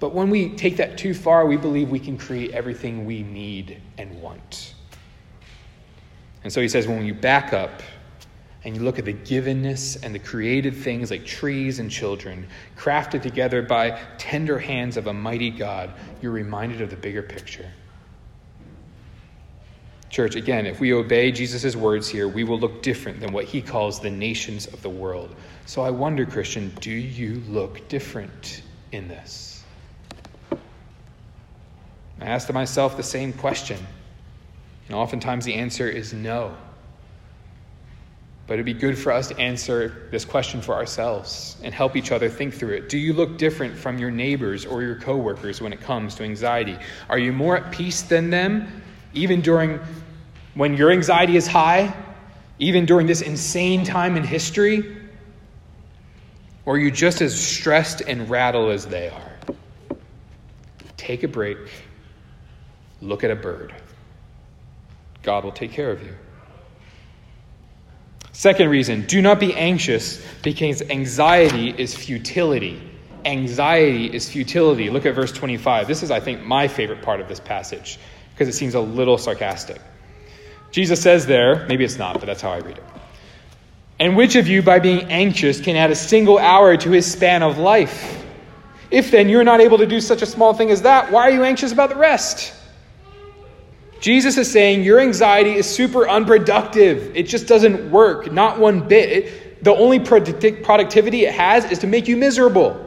But 0.01 0.15
when 0.15 0.31
we 0.31 0.51
take 0.51 0.77
that 0.77 0.97
too 0.97 1.13
far, 1.13 1.45
we 1.45 1.57
believe 1.57 1.91
we 1.91 1.99
can 1.99 2.17
create 2.17 2.53
everything 2.53 3.05
we 3.05 3.25
need 3.25 3.83
and 3.99 4.23
want. 4.23 4.75
And 6.45 6.53
so 6.53 6.61
he 6.61 6.69
says, 6.69 6.87
when 6.87 7.05
you 7.05 7.15
back 7.15 7.53
up 7.53 7.83
and 8.65 8.77
you 8.77 8.83
look 8.83 9.01
at 9.01 9.05
the 9.05 9.13
givenness 9.13 10.01
and 10.05 10.15
the 10.15 10.21
created 10.21 10.75
things 10.75 11.11
like 11.11 11.27
trees 11.27 11.81
and 11.81 11.91
children, 11.91 12.47
crafted 12.77 13.23
together 13.23 13.61
by 13.61 14.01
tender 14.19 14.57
hands 14.57 14.97
of 14.97 15.09
a 15.09 15.13
mighty 15.13 15.51
God, 15.51 15.91
you're 16.23 16.31
reminded 16.31 16.81
of 16.81 16.91
the 16.91 16.97
bigger 16.97 17.23
picture. 17.23 17.69
Church, 20.11 20.37
again, 20.37 20.65
if 20.65 20.79
we 20.79 20.95
obey 20.95 21.33
Jesus' 21.33 21.75
words 21.75 22.09
here, 22.09 22.29
we 22.29 22.45
will 22.45 22.59
look 22.59 22.83
different 22.83 23.19
than 23.19 23.33
what 23.33 23.45
he 23.45 23.61
calls 23.61 24.01
the 24.01 24.11
nations 24.11 24.67
of 24.69 24.81
the 24.81 24.89
world. 24.89 25.35
So 25.69 25.83
I 25.83 25.91
wonder, 25.91 26.25
Christian, 26.25 26.73
do 26.81 26.91
you 26.91 27.43
look 27.47 27.89
different 27.89 28.63
in 28.91 29.07
this? 29.07 29.63
I 30.51 32.25
asked 32.25 32.51
myself 32.51 32.97
the 32.97 33.03
same 33.03 33.35
question, 33.35 33.77
and 34.87 34.97
oftentimes 34.97 35.45
the 35.45 35.53
answer 35.53 35.87
is 35.87 36.15
no. 36.15 36.57
But 38.47 38.55
it'd 38.55 38.65
be 38.65 38.73
good 38.73 38.99
for 38.99 39.13
us 39.13 39.29
to 39.29 39.39
answer 39.39 40.09
this 40.11 40.25
question 40.25 40.63
for 40.63 40.75
ourselves 40.75 41.59
and 41.63 41.75
help 41.75 41.97
each 41.97 42.13
other 42.13 42.31
think 42.31 42.55
through 42.55 42.73
it. 42.73 42.89
Do 42.89 42.97
you 42.97 43.13
look 43.13 43.37
different 43.37 43.77
from 43.77 43.99
your 43.99 44.11
neighbors 44.11 44.65
or 44.65 44.81
your 44.81 44.95
coworkers 44.95 45.61
when 45.61 45.75
it 45.75 45.83
comes 45.83 46.15
to 46.15 46.25
anxiety? 46.25 46.79
Are 47.11 47.19
you 47.19 47.31
more 47.31 47.59
at 47.59 47.71
peace 47.73 48.01
than 48.01 48.31
them, 48.31 48.83
even 49.13 49.43
during 49.43 49.79
when 50.55 50.79
your 50.79 50.91
anxiety 50.91 51.37
is 51.37 51.47
high, 51.47 51.95
even 52.59 52.87
during 52.87 53.07
this 53.07 53.21
insane 53.21 53.85
time 53.85 54.17
in 54.17 54.25
history? 54.25 54.95
Or 56.69 56.75
are 56.75 56.79
you 56.79 56.91
just 56.91 57.23
as 57.23 57.35
stressed 57.35 58.03
and 58.03 58.29
rattled 58.29 58.73
as 58.73 58.85
they 58.85 59.09
are? 59.09 59.57
Take 60.99 61.23
a 61.23 61.29
break, 61.29 61.57
look 63.01 63.25
at 63.25 63.31
a 63.31 63.37
bird. 63.37 63.75
God 65.23 65.45
will 65.45 65.53
take 65.53 65.73
care 65.73 65.91
of 65.91 66.03
you. 66.03 66.15
Second 68.33 68.69
reason 68.69 69.07
do 69.07 69.23
not 69.23 69.41
be 69.41 69.55
anxious 69.55 70.23
because 70.43 70.83
anxiety 70.83 71.71
is 71.71 71.95
futility. 71.95 72.83
Anxiety 73.25 74.15
is 74.15 74.29
futility. 74.29 74.91
Look 74.91 75.07
at 75.07 75.15
verse 75.15 75.33
25. 75.33 75.89
This 75.89 76.03
is, 76.03 76.11
I 76.11 76.21
think, 76.21 76.43
my 76.43 76.69
favorite 76.69 77.01
part 77.01 77.21
of 77.21 77.29
this 77.29 77.41
passage 77.41 77.99
because 78.35 78.47
it 78.47 78.53
seems 78.53 78.75
a 78.75 78.81
little 78.81 79.17
sarcastic. 79.17 79.81
Jesus 80.71 81.01
says 81.01 81.25
there, 81.25 81.67
maybe 81.67 81.85
it's 81.85 81.97
not, 81.97 82.21
but 82.21 82.27
that's 82.27 82.43
how 82.43 82.51
I 82.51 82.59
read 82.59 82.77
it. 82.77 82.85
And 84.01 84.17
which 84.17 84.37
of 84.37 84.47
you, 84.47 84.63
by 84.63 84.79
being 84.79 85.11
anxious, 85.11 85.61
can 85.61 85.75
add 85.75 85.91
a 85.91 85.95
single 85.95 86.39
hour 86.39 86.77
to 86.77 86.91
his 86.91 87.11
span 87.11 87.43
of 87.43 87.59
life? 87.59 88.25
If 88.91 89.11
then 89.11 89.29
you're 89.29 89.45
not 89.45 89.61
able 89.61 89.79
to 89.79 89.87
do 89.87 90.01
such 90.01 90.23
a 90.23 90.27
small 90.27 90.55
thing 90.55 90.71
as 90.71 90.83
that, 90.83 91.11
why 91.11 91.23
are 91.23 91.31
you 91.31 91.45
anxious 91.45 91.73
about 91.73 91.91
the 91.91 91.97
rest? 91.97 92.55
Jesus 94.01 94.37
is 94.37 94.51
saying 94.51 94.85
your 94.85 95.01
anxiety 95.01 95.55
is 95.55 95.69
super 95.69 96.09
unproductive. 96.09 97.17
It 97.17 97.25
just 97.25 97.49
doesn't 97.49 97.91
work, 97.91 98.33
not 98.33 98.59
one 98.59 98.87
bit. 98.87 99.11
It, 99.11 99.65
the 99.65 99.75
only 99.75 99.99
productivity 99.99 101.25
it 101.25 101.35
has 101.35 101.65
is 101.71 101.81
to 101.81 101.89
make 101.89 102.07
you 102.07 102.17
miserable. 102.17 102.85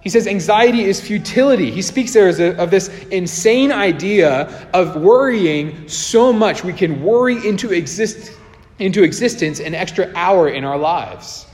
He 0.00 0.08
says 0.08 0.26
anxiety 0.26 0.84
is 0.84 1.00
futility. 1.00 1.70
He 1.70 1.82
speaks 1.82 2.14
there 2.14 2.28
a, 2.28 2.56
of 2.56 2.70
this 2.70 2.88
insane 3.10 3.70
idea 3.70 4.68
of 4.72 4.96
worrying 4.96 5.86
so 5.88 6.32
much 6.32 6.64
we 6.64 6.72
can 6.72 7.02
worry 7.02 7.46
into, 7.46 7.72
exist, 7.72 8.32
into 8.78 9.02
existence 9.02 9.60
an 9.60 9.74
extra 9.74 10.12
hour 10.14 10.48
in 10.48 10.64
our 10.64 10.78
lives. 10.78 11.46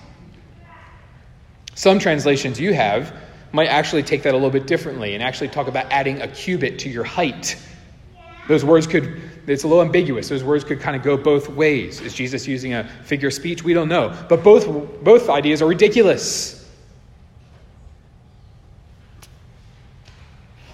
Some 1.75 1.99
translations 1.99 2.61
you 2.61 2.75
have 2.75 3.15
might 3.53 3.67
actually 3.67 4.03
take 4.03 4.23
that 4.23 4.33
a 4.33 4.37
little 4.37 4.51
bit 4.51 4.67
differently 4.67 5.15
and 5.15 5.23
actually 5.23 5.49
talk 5.49 5.69
about 5.69 5.87
adding 5.91 6.23
a 6.23 6.29
cubit 6.29 6.79
to 6.81 6.89
your 6.89 7.05
height 7.05 7.57
those 8.47 8.65
words 8.65 8.87
could, 8.87 9.23
it's 9.47 9.65
a 9.65 9.69
little 9.69 9.83
ambiguous. 9.83 10.29
Those 10.29 10.45
words 10.45 10.65
could 10.65 10.81
kind 10.81 10.97
of 10.97 11.03
go 11.03 11.17
both 11.17 11.49
ways. 11.49 12.01
Is 12.01 12.15
Jesus 12.15 12.47
using 12.47 12.75
a 12.75 12.85
figure 13.05 13.29
of 13.29 13.35
speech? 13.35 13.65
We 13.65 13.73
don't 13.73 13.89
know. 13.89 14.15
But 14.29 14.43
both, 14.43 14.67
both 15.03 15.31
ideas 15.31 15.63
are 15.63 15.67
ridiculous. 15.67 16.61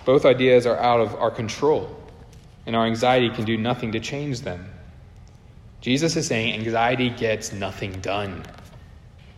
Both 0.04 0.24
ideas 0.24 0.66
are 0.66 0.78
out 0.78 1.00
of 1.00 1.14
our 1.14 1.30
control, 1.30 1.94
and 2.66 2.74
our 2.74 2.86
anxiety 2.86 3.30
can 3.30 3.44
do 3.44 3.56
nothing 3.56 3.92
to 3.92 4.00
change 4.00 4.40
them. 4.40 4.68
Jesus 5.80 6.16
is 6.16 6.26
saying 6.26 6.54
anxiety 6.54 7.10
gets 7.10 7.52
nothing 7.52 7.92
done. 8.00 8.42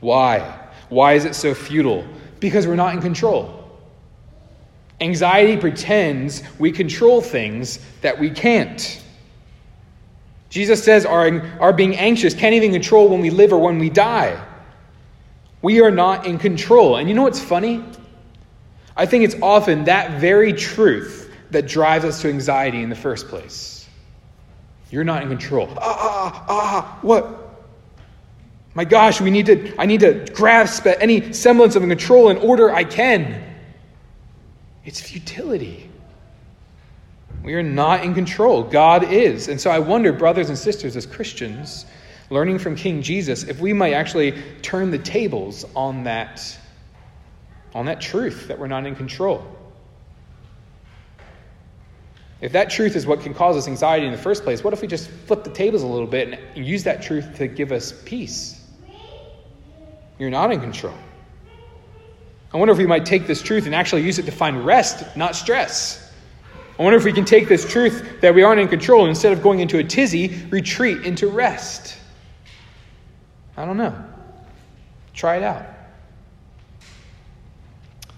Why? 0.00 0.58
Why 0.88 1.12
is 1.14 1.24
it 1.24 1.34
so 1.34 1.54
futile? 1.54 2.04
Because 2.40 2.66
we're 2.66 2.74
not 2.74 2.94
in 2.94 3.00
control. 3.00 3.58
Anxiety 5.00 5.56
pretends 5.56 6.42
we 6.58 6.72
control 6.72 7.20
things 7.20 7.78
that 8.02 8.18
we 8.18 8.30
can't. 8.30 9.02
Jesus 10.50 10.84
says 10.84 11.06
our, 11.06 11.48
our 11.60 11.72
being 11.72 11.96
anxious 11.96 12.34
can't 12.34 12.54
even 12.54 12.72
control 12.72 13.08
when 13.08 13.20
we 13.20 13.30
live 13.30 13.52
or 13.52 13.58
when 13.58 13.78
we 13.78 13.88
die. 13.88 14.44
We 15.62 15.80
are 15.80 15.90
not 15.90 16.26
in 16.26 16.38
control. 16.38 16.96
And 16.96 17.08
you 17.08 17.14
know 17.14 17.22
what's 17.22 17.40
funny? 17.40 17.82
I 18.96 19.06
think 19.06 19.24
it's 19.24 19.36
often 19.40 19.84
that 19.84 20.20
very 20.20 20.52
truth 20.52 21.32
that 21.50 21.66
drives 21.66 22.04
us 22.04 22.20
to 22.22 22.28
anxiety 22.28 22.82
in 22.82 22.90
the 22.90 22.96
first 22.96 23.28
place. 23.28 23.81
You're 24.92 25.04
not 25.04 25.22
in 25.22 25.30
control. 25.30 25.70
Ah, 25.78 25.80
ah, 25.80 26.44
ah, 26.48 26.98
what? 27.00 27.56
My 28.74 28.84
gosh, 28.84 29.22
we 29.22 29.30
need 29.30 29.46
to, 29.46 29.74
I 29.78 29.86
need 29.86 30.00
to 30.00 30.26
grasp 30.34 30.86
at 30.86 31.00
any 31.00 31.32
semblance 31.32 31.76
of 31.76 31.82
control 31.82 32.28
and 32.28 32.38
order 32.38 32.72
I 32.72 32.84
can. 32.84 33.42
It's 34.84 35.00
futility. 35.00 35.88
We 37.42 37.54
are 37.54 37.62
not 37.62 38.04
in 38.04 38.12
control. 38.12 38.62
God 38.62 39.10
is. 39.10 39.48
And 39.48 39.58
so 39.58 39.70
I 39.70 39.78
wonder, 39.78 40.12
brothers 40.12 40.50
and 40.50 40.58
sisters, 40.58 40.94
as 40.94 41.06
Christians, 41.06 41.86
learning 42.28 42.58
from 42.58 42.76
King 42.76 43.00
Jesus, 43.00 43.44
if 43.44 43.60
we 43.60 43.72
might 43.72 43.94
actually 43.94 44.34
turn 44.60 44.90
the 44.90 44.98
tables 44.98 45.64
on 45.74 46.04
that, 46.04 46.58
on 47.74 47.86
that 47.86 48.02
truth 48.02 48.46
that 48.48 48.58
we're 48.58 48.66
not 48.66 48.84
in 48.84 48.94
control. 48.94 49.42
If 52.42 52.50
that 52.52 52.70
truth 52.70 52.96
is 52.96 53.06
what 53.06 53.20
can 53.20 53.32
cause 53.32 53.56
us 53.56 53.68
anxiety 53.68 54.04
in 54.04 54.10
the 54.10 54.18
first 54.18 54.42
place, 54.42 54.64
what 54.64 54.72
if 54.72 54.82
we 54.82 54.88
just 54.88 55.08
flip 55.08 55.44
the 55.44 55.50
tables 55.50 55.84
a 55.84 55.86
little 55.86 56.08
bit 56.08 56.40
and 56.56 56.66
use 56.66 56.82
that 56.82 57.00
truth 57.00 57.36
to 57.36 57.46
give 57.46 57.70
us 57.70 57.94
peace? 58.04 58.60
You're 60.18 60.28
not 60.28 60.52
in 60.52 60.60
control. 60.60 60.94
I 62.52 62.56
wonder 62.56 62.72
if 62.72 62.78
we 62.78 62.86
might 62.86 63.06
take 63.06 63.28
this 63.28 63.42
truth 63.42 63.66
and 63.66 63.74
actually 63.74 64.02
use 64.02 64.18
it 64.18 64.26
to 64.26 64.32
find 64.32 64.66
rest, 64.66 65.16
not 65.16 65.36
stress. 65.36 66.12
I 66.78 66.82
wonder 66.82 66.98
if 66.98 67.04
we 67.04 67.12
can 67.12 67.24
take 67.24 67.48
this 67.48 67.64
truth 67.70 68.20
that 68.20 68.34
we 68.34 68.42
aren't 68.42 68.60
in 68.60 68.66
control 68.66 69.02
and 69.02 69.08
instead 69.08 69.32
of 69.32 69.40
going 69.40 69.60
into 69.60 69.78
a 69.78 69.84
tizzy, 69.84 70.44
retreat 70.50 71.06
into 71.06 71.28
rest. 71.28 71.96
I 73.56 73.64
don't 73.64 73.76
know. 73.76 73.94
Try 75.14 75.36
it 75.36 75.44
out. 75.44 75.64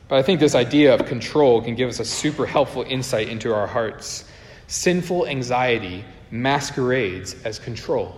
But 0.08 0.18
I 0.18 0.22
think 0.22 0.40
this 0.40 0.54
idea 0.54 0.94
of 0.94 1.06
control 1.06 1.62
can 1.62 1.74
give 1.74 1.88
us 1.88 2.00
a 2.00 2.04
super 2.04 2.46
helpful 2.46 2.82
insight 2.82 3.28
into 3.28 3.54
our 3.54 3.66
hearts. 3.66 4.24
Sinful 4.66 5.26
anxiety 5.26 6.04
masquerades 6.30 7.34
as 7.44 7.58
control. 7.58 8.14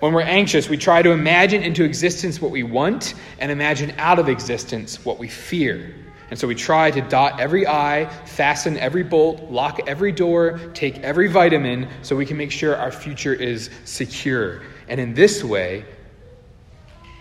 When 0.00 0.12
we're 0.12 0.22
anxious, 0.22 0.68
we 0.68 0.76
try 0.76 1.00
to 1.00 1.12
imagine 1.12 1.62
into 1.62 1.84
existence 1.84 2.40
what 2.40 2.50
we 2.50 2.64
want 2.64 3.14
and 3.38 3.52
imagine 3.52 3.94
out 3.98 4.18
of 4.18 4.28
existence 4.28 5.04
what 5.04 5.18
we 5.18 5.28
fear. 5.28 5.94
And 6.28 6.38
so 6.38 6.48
we 6.48 6.54
try 6.54 6.90
to 6.90 7.00
dot 7.02 7.38
every 7.40 7.66
I, 7.66 8.06
fasten 8.24 8.76
every 8.78 9.04
bolt, 9.04 9.50
lock 9.50 9.80
every 9.86 10.10
door, 10.12 10.58
take 10.74 10.98
every 11.00 11.28
vitamin 11.28 11.88
so 12.02 12.16
we 12.16 12.26
can 12.26 12.36
make 12.36 12.50
sure 12.50 12.74
our 12.74 12.90
future 12.90 13.34
is 13.34 13.70
secure. 13.84 14.62
And 14.88 14.98
in 14.98 15.14
this 15.14 15.44
way, 15.44 15.84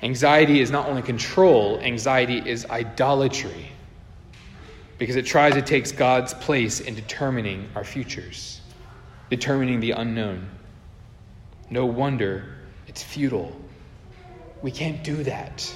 anxiety 0.03 0.61
is 0.61 0.71
not 0.71 0.87
only 0.87 1.01
control, 1.01 1.79
anxiety 1.79 2.37
is 2.37 2.65
idolatry. 2.69 3.67
Because 4.97 5.15
it 5.15 5.25
tries 5.25 5.53
to 5.55 5.61
take 5.61 5.95
God's 5.95 6.33
place 6.35 6.79
in 6.79 6.93
determining 6.93 7.67
our 7.75 7.83
futures, 7.83 8.61
determining 9.29 9.79
the 9.79 9.91
unknown. 9.91 10.47
No 11.69 11.85
wonder 11.85 12.57
it's 12.87 13.01
futile. 13.01 13.55
We 14.61 14.71
can't 14.71 15.03
do 15.03 15.23
that. 15.23 15.73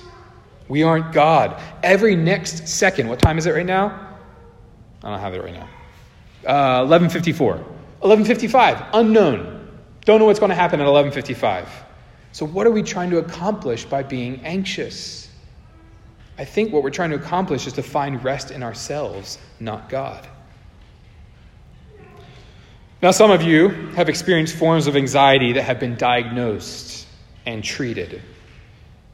We 0.67 0.83
aren't 0.83 1.11
God. 1.11 1.61
Every 1.83 2.15
next 2.15 2.67
second, 2.67 3.07
what 3.07 3.19
time 3.19 3.37
is 3.37 3.45
it 3.45 3.51
right 3.51 3.65
now? 3.65 4.17
I 5.03 5.11
don't 5.11 5.19
have 5.19 5.33
it 5.33 5.43
right 5.43 5.53
now. 5.53 5.69
Uh, 6.45 6.85
1154. 6.85 7.53
1155, 7.55 8.85
unknown. 8.93 9.67
Don't 10.03 10.19
know 10.19 10.25
what's 10.25 10.39
going 10.39 10.49
to 10.49 10.55
happen 10.55 10.79
at 10.79 10.85
1155. 10.85 11.84
So, 12.35 12.45
what 12.45 12.67
are 12.67 12.71
we 12.71 12.83
trying 12.83 13.11
to 13.11 13.19
accomplish 13.19 13.85
by 13.85 14.03
being 14.03 14.41
anxious? 14.43 15.29
I 16.37 16.43
think 16.43 16.73
what 16.73 16.83
we're 16.83 16.89
trying 16.89 17.11
to 17.11 17.15
accomplish 17.15 17.65
is 17.65 17.71
to 17.73 17.81
find 17.81 18.21
rest 18.25 18.51
in 18.51 18.61
ourselves, 18.61 19.37
not 19.61 19.87
God. 19.87 20.27
Now, 23.01 23.11
some 23.11 23.31
of 23.31 23.41
you 23.41 23.69
have 23.95 24.09
experienced 24.09 24.53
forms 24.53 24.87
of 24.87 24.97
anxiety 24.97 25.53
that 25.53 25.63
have 25.63 25.79
been 25.79 25.95
diagnosed 25.95 27.07
and 27.45 27.63
treated. 27.63 28.21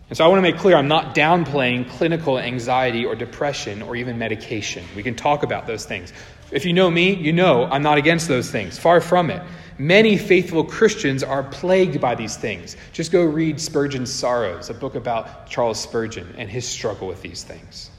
And 0.10 0.18
so 0.18 0.26
I 0.26 0.28
want 0.28 0.40
to 0.40 0.52
make 0.52 0.58
clear 0.58 0.76
I'm 0.76 0.88
not 0.88 1.14
downplaying 1.14 1.92
clinical 1.92 2.40
anxiety 2.40 3.06
or 3.06 3.14
depression 3.14 3.84
or 3.84 3.96
even 3.96 4.18
medication. 4.18 4.84
We 4.96 5.04
can 5.04 5.14
talk 5.14 5.44
about 5.44 5.68
those 5.68 5.86
things. 5.86 6.12
If 6.52 6.66
you 6.66 6.74
know 6.74 6.90
me, 6.90 7.14
you 7.14 7.34
know 7.34 7.66
I'm 7.66 7.84
not 7.84 8.00
against 8.00 8.28
those 8.28 8.50
things. 8.50 8.80
Far 8.80 9.00
from 9.00 9.30
it. 9.30 9.44
Many 9.78 10.18
faithful 10.18 10.64
Christians 10.64 11.24
are 11.24 11.44
plagued 11.44 12.00
by 12.00 12.16
these 12.16 12.38
things. 12.38 12.78
Just 12.94 13.12
go 13.12 13.24
read 13.24 13.60
Spurgeon's 13.60 14.12
Sorrows, 14.12 14.70
a 14.70 14.74
book 14.74 14.96
about 14.96 15.48
Charles 15.48 15.80
Spurgeon 15.80 16.36
and 16.38 16.50
his 16.50 16.68
struggle 16.68 17.08
with 17.08 17.22
these 17.22 17.44
things. 17.44 17.90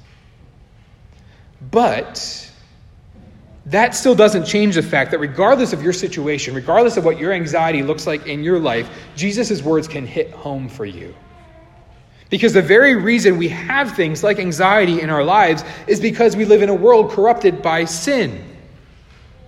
But 1.71 2.51
that 3.67 3.95
still 3.95 4.15
doesn't 4.15 4.45
change 4.45 4.75
the 4.75 4.83
fact 4.83 5.13
that 5.13 5.19
regardless 5.19 5.73
of 5.73 5.83
your 5.83 5.93
situation, 5.93 6.55
regardless 6.55 6.97
of 6.97 7.05
what 7.05 7.19
your 7.19 7.33
anxiety 7.33 7.83
looks 7.83 8.07
like 8.07 8.27
in 8.27 8.43
your 8.43 8.59
life, 8.59 8.91
Jesus' 9.15 9.63
words 9.63 9.87
can 9.87 10.07
hit 10.07 10.31
home 10.33 10.69
for 10.69 10.85
you. 10.85 11.15
Because 12.29 12.55
the 12.55 12.63
very 12.63 12.97
reason 12.97 13.37
we 13.37 13.49
have 13.49 13.95
things 13.95 14.25
like 14.25 14.39
anxiety 14.39 15.01
in 15.01 15.11
our 15.11 15.23
lives 15.23 15.65
is 15.87 16.01
because 16.01 16.35
we 16.35 16.45
live 16.45 16.63
in 16.63 16.71
a 16.71 16.75
world 16.75 17.11
corrupted 17.11 17.63
by 17.63 17.85
sin. 17.85 18.52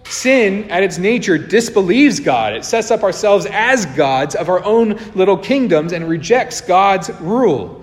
Sin, 0.05 0.71
at 0.71 0.83
its 0.83 0.99
nature, 0.99 1.39
disbelieves 1.39 2.21
God. 2.21 2.53
It 2.53 2.65
sets 2.65 2.91
up 2.91 3.03
ourselves 3.03 3.47
as 3.51 3.87
gods 3.87 4.35
of 4.35 4.49
our 4.49 4.63
own 4.65 4.99
little 5.15 5.37
kingdoms 5.37 5.93
and 5.93 6.09
rejects 6.09 6.61
God's 6.61 7.11
rule. 7.21 7.83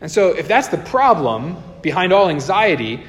And 0.00 0.10
so, 0.10 0.28
if 0.28 0.48
that's 0.48 0.68
the 0.68 0.78
problem 0.78 1.62
behind 1.82 2.12
all 2.12 2.30
anxiety, 2.30 3.02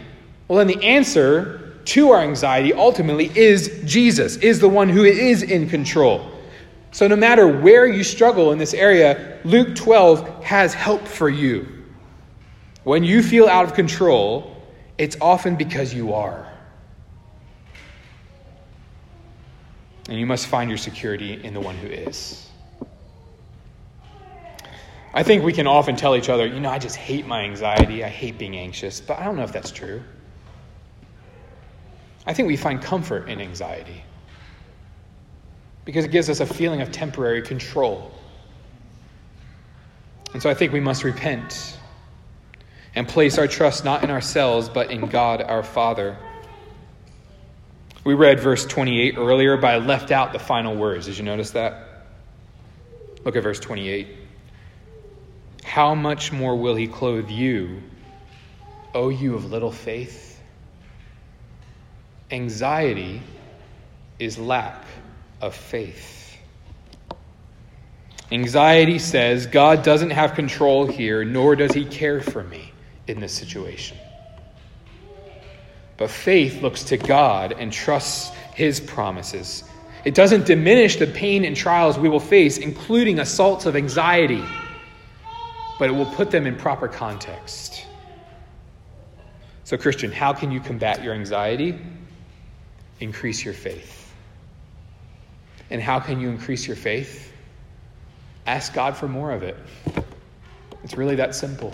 well, 0.47 0.57
then 0.57 0.67
the 0.67 0.83
answer 0.83 1.79
to 1.85 2.11
our 2.11 2.19
anxiety 2.19 2.73
ultimately 2.73 3.31
is 3.35 3.81
Jesus, 3.85 4.35
is 4.37 4.59
the 4.59 4.69
one 4.69 4.89
who 4.89 5.05
is 5.05 5.43
in 5.43 5.69
control. 5.69 6.29
So, 6.91 7.07
no 7.07 7.15
matter 7.15 7.47
where 7.47 7.87
you 7.87 8.03
struggle 8.03 8.51
in 8.51 8.57
this 8.57 8.73
area, 8.73 9.39
Luke 9.45 9.75
12 9.75 10.43
has 10.43 10.73
help 10.73 11.07
for 11.07 11.29
you. 11.29 11.65
When 12.83 13.03
you 13.05 13.23
feel 13.23 13.47
out 13.47 13.63
of 13.63 13.73
control, 13.73 14.57
it's 14.97 15.15
often 15.21 15.55
because 15.55 15.93
you 15.93 16.13
are. 16.13 16.50
And 20.09 20.19
you 20.19 20.25
must 20.25 20.47
find 20.47 20.69
your 20.69 20.77
security 20.77 21.43
in 21.43 21.53
the 21.53 21.59
one 21.59 21.75
who 21.75 21.87
is. 21.87 22.47
I 25.13 25.23
think 25.23 25.43
we 25.43 25.53
can 25.53 25.67
often 25.67 25.95
tell 25.95 26.15
each 26.15 26.29
other, 26.29 26.47
you 26.47 26.59
know, 26.59 26.69
I 26.69 26.79
just 26.79 26.95
hate 26.95 27.27
my 27.27 27.41
anxiety. 27.41 28.03
I 28.03 28.09
hate 28.09 28.37
being 28.37 28.55
anxious. 28.55 29.01
But 29.01 29.19
I 29.19 29.25
don't 29.25 29.35
know 29.35 29.43
if 29.43 29.51
that's 29.51 29.71
true. 29.71 30.01
I 32.25 32.33
think 32.33 32.47
we 32.47 32.55
find 32.55 32.81
comfort 32.81 33.29
in 33.29 33.41
anxiety 33.41 34.03
because 35.85 36.05
it 36.05 36.11
gives 36.11 36.29
us 36.29 36.39
a 36.39 36.45
feeling 36.45 36.81
of 36.81 36.91
temporary 36.91 37.41
control. 37.41 38.11
And 40.33 40.41
so 40.41 40.49
I 40.49 40.53
think 40.53 40.71
we 40.71 40.79
must 40.79 41.03
repent 41.03 41.77
and 42.95 43.07
place 43.07 43.37
our 43.37 43.47
trust 43.47 43.83
not 43.83 44.03
in 44.03 44.09
ourselves, 44.09 44.69
but 44.69 44.91
in 44.91 45.07
God 45.07 45.41
our 45.41 45.63
Father. 45.63 46.17
We 48.03 48.15
read 48.15 48.39
verse 48.39 48.65
28 48.65 49.17
earlier, 49.17 49.57
but 49.57 49.67
I 49.67 49.77
left 49.77 50.11
out 50.11 50.33
the 50.33 50.39
final 50.39 50.75
words. 50.75 51.05
Did 51.05 51.17
you 51.17 51.23
notice 51.23 51.51
that? 51.51 52.05
Look 53.23 53.35
at 53.35 53.43
verse 53.43 53.59
28. 53.59 54.07
How 55.63 55.93
much 55.93 56.31
more 56.31 56.55
will 56.55 56.75
he 56.75 56.87
clothe 56.87 57.29
you, 57.29 57.81
O 58.95 59.09
you 59.09 59.35
of 59.35 59.51
little 59.51 59.71
faith? 59.71 60.41
Anxiety 62.31 63.21
is 64.17 64.37
lack 64.39 64.83
of 65.39 65.55
faith. 65.55 66.37
Anxiety 68.31 68.97
says, 68.97 69.45
God 69.45 69.83
doesn't 69.83 70.11
have 70.11 70.33
control 70.33 70.87
here, 70.87 71.25
nor 71.25 71.55
does 71.55 71.73
he 71.73 71.85
care 71.85 72.21
for 72.21 72.43
me 72.43 72.71
in 73.07 73.19
this 73.19 73.33
situation. 73.33 73.97
But 76.01 76.09
faith 76.09 76.63
looks 76.63 76.83
to 76.85 76.97
God 76.97 77.53
and 77.59 77.71
trusts 77.71 78.31
his 78.55 78.79
promises. 78.79 79.63
It 80.03 80.15
doesn't 80.15 80.47
diminish 80.47 80.95
the 80.95 81.05
pain 81.05 81.45
and 81.45 81.55
trials 81.55 81.99
we 81.99 82.09
will 82.09 82.19
face, 82.19 82.57
including 82.57 83.19
assaults 83.19 83.67
of 83.67 83.75
anxiety, 83.75 84.43
but 85.77 85.91
it 85.91 85.93
will 85.93 86.07
put 86.07 86.31
them 86.31 86.47
in 86.47 86.55
proper 86.55 86.87
context. 86.87 87.85
So, 89.63 89.77
Christian, 89.77 90.11
how 90.11 90.33
can 90.33 90.51
you 90.51 90.59
combat 90.59 91.03
your 91.03 91.13
anxiety? 91.13 91.79
Increase 92.99 93.45
your 93.45 93.53
faith. 93.53 94.11
And 95.69 95.83
how 95.83 95.99
can 95.99 96.19
you 96.19 96.29
increase 96.29 96.65
your 96.65 96.77
faith? 96.77 97.31
Ask 98.47 98.73
God 98.73 98.97
for 98.97 99.07
more 99.07 99.31
of 99.31 99.43
it. 99.43 99.55
It's 100.83 100.97
really 100.97 101.17
that 101.17 101.35
simple. 101.35 101.71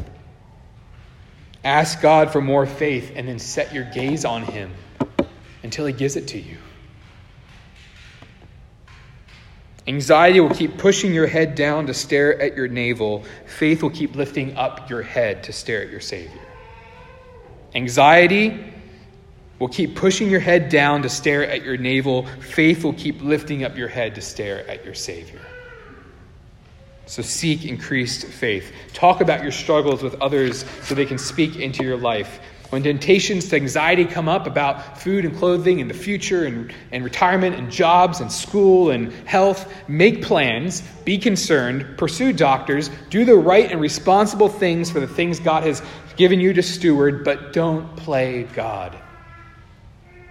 Ask 1.67 1.99
God 1.99 2.31
for 2.31 2.39
more 2.39 2.65
faith 2.65 3.11
and 3.13 3.27
then 3.27 3.39
set 3.39 3.73
your 3.73 3.83
gaze 3.83 4.23
on 4.23 4.41
Him 4.43 4.71
until 5.63 5.85
He 5.85 5.91
gives 5.91 6.15
it 6.15 6.29
to 6.29 6.39
you. 6.39 6.55
Anxiety 9.85 10.39
will 10.39 10.55
keep 10.55 10.77
pushing 10.77 11.13
your 11.13 11.27
head 11.27 11.55
down 11.55 11.87
to 11.87 11.93
stare 11.93 12.41
at 12.41 12.55
your 12.55 12.69
navel. 12.69 13.25
Faith 13.47 13.83
will 13.83 13.89
keep 13.89 14.15
lifting 14.15 14.55
up 14.55 14.89
your 14.89 15.01
head 15.01 15.43
to 15.43 15.51
stare 15.51 15.81
at 15.81 15.89
your 15.89 15.99
Savior. 15.99 16.39
Anxiety 17.75 18.73
will 19.59 19.67
keep 19.67 19.93
pushing 19.93 20.29
your 20.29 20.39
head 20.39 20.69
down 20.69 21.01
to 21.01 21.09
stare 21.09 21.45
at 21.45 21.65
your 21.65 21.75
navel. 21.75 22.25
Faith 22.27 22.85
will 22.85 22.93
keep 22.93 23.21
lifting 23.21 23.65
up 23.65 23.75
your 23.75 23.89
head 23.89 24.15
to 24.15 24.21
stare 24.21 24.65
at 24.69 24.85
your 24.85 24.93
Savior. 24.93 25.41
So 27.07 27.21
seek 27.21 27.65
increased 27.65 28.27
faith. 28.27 28.73
Talk 28.93 29.21
about 29.21 29.41
your 29.41 29.51
struggles 29.51 30.03
with 30.03 30.15
others 30.21 30.65
so 30.83 30.93
they 30.93 31.05
can 31.05 31.17
speak 31.17 31.55
into 31.55 31.83
your 31.83 31.97
life. 31.97 32.39
When 32.69 32.83
temptations 32.83 33.47
to 33.49 33.55
anxiety 33.55 34.03
come 34.03 34.27
up 34.27 34.45
about 34.45 34.99
food 34.99 35.23
and 35.23 35.35
clothing 35.37 35.79
and 35.79 35.89
the 35.89 35.93
future 35.93 36.43
and, 36.43 36.73
and 36.91 37.01
retirement 37.01 37.55
and 37.55 37.71
jobs 37.71 38.19
and 38.19 38.29
school 38.29 38.91
and 38.91 39.13
health, 39.25 39.73
make 39.87 40.21
plans, 40.21 40.81
be 41.05 41.17
concerned, 41.17 41.97
pursue 41.97 42.33
doctors, 42.33 42.89
do 43.09 43.23
the 43.23 43.35
right 43.35 43.71
and 43.71 43.79
responsible 43.79 44.49
things 44.49 44.91
for 44.91 44.99
the 44.99 45.07
things 45.07 45.39
God 45.39 45.63
has 45.63 45.81
given 46.17 46.41
you 46.41 46.51
to 46.51 46.61
steward, 46.61 47.23
but 47.23 47.53
don't 47.53 47.95
play 47.95 48.43
God. 48.53 48.97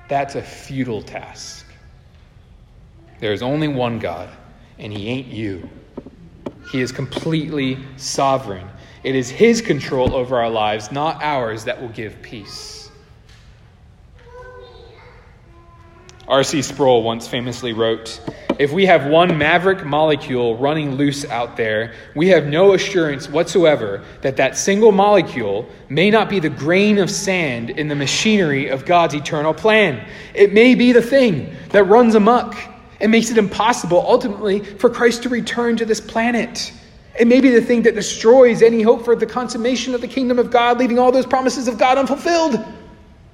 That's 0.09 0.35
a 0.35 0.43
futile 0.43 1.01
task. 1.01 1.65
There 3.19 3.33
is 3.33 3.43
only 3.43 3.69
one 3.69 3.99
God, 3.99 4.29
and 4.79 4.93
He 4.93 5.09
ain't 5.09 5.29
you. 5.29 5.71
He 6.71 6.81
is 6.81 6.93
completely 6.93 7.79
sovereign. 7.97 8.69
It 9.05 9.15
is 9.15 9.31
His 9.31 9.61
control 9.61 10.15
over 10.15 10.39
our 10.39 10.51
lives, 10.51 10.91
not 10.91 11.23
ours, 11.23 11.65
that 11.65 11.81
will 11.81 11.91
give 11.91 12.21
peace. 12.23 12.77
R.C. 16.29 16.63
Sproul 16.63 17.05
once 17.05 17.29
famously 17.29 17.73
wrote 17.73 18.21
If 18.59 18.73
we 18.73 18.85
have 18.87 19.07
one 19.07 19.39
maverick 19.39 19.85
molecule 19.85 20.57
running 20.57 20.97
loose 20.97 21.25
out 21.27 21.57
there, 21.57 21.95
we 22.17 22.29
have 22.29 22.47
no 22.47 22.75
assurance 22.75 23.29
whatsoever 23.29 24.03
that 24.23 24.37
that 24.39 24.57
single 24.57 24.91
molecule 24.91 25.69
may 25.89 26.11
not 26.11 26.29
be 26.29 26.41
the 26.41 26.49
grain 26.49 26.99
of 26.99 27.13
sand 27.13 27.71
in 27.71 27.87
the 27.87 27.95
machinery 27.95 28.69
of 28.69 28.85
God's 28.85 29.15
eternal 29.15 29.55
plan. 29.55 30.05
It 30.35 30.53
may 30.53 30.75
be 30.75 30.91
the 30.91 31.03
thing 31.03 31.55
that 31.71 31.85
runs 31.85 32.17
amok 32.17 32.57
it 33.01 33.09
makes 33.09 33.31
it 33.31 33.39
impossible, 33.39 33.99
ultimately, 33.99 34.61
for 34.61 34.89
Christ 34.91 35.25
to 35.25 35.29
return 35.29 35.77
to 35.77 35.85
this 35.85 36.01
planet. 36.01 36.73
It 37.19 37.27
may 37.27 37.41
be 37.41 37.51
the 37.51 37.61
thing 37.61 37.83
that 37.83 37.95
destroys 37.95 38.63
any 38.63 38.83
hope 38.83 39.05
for 39.05 39.17
the 39.17 39.27
consummation 39.27 39.95
of 39.95 40.01
the 40.01 40.09
kingdom 40.09 40.39
of 40.39 40.51
God, 40.51 40.79
leaving 40.79 40.99
all 40.99 41.13
those 41.13 41.27
promises 41.27 41.69
of 41.69 41.79
God 41.79 41.99
unfulfilled, 41.99 42.63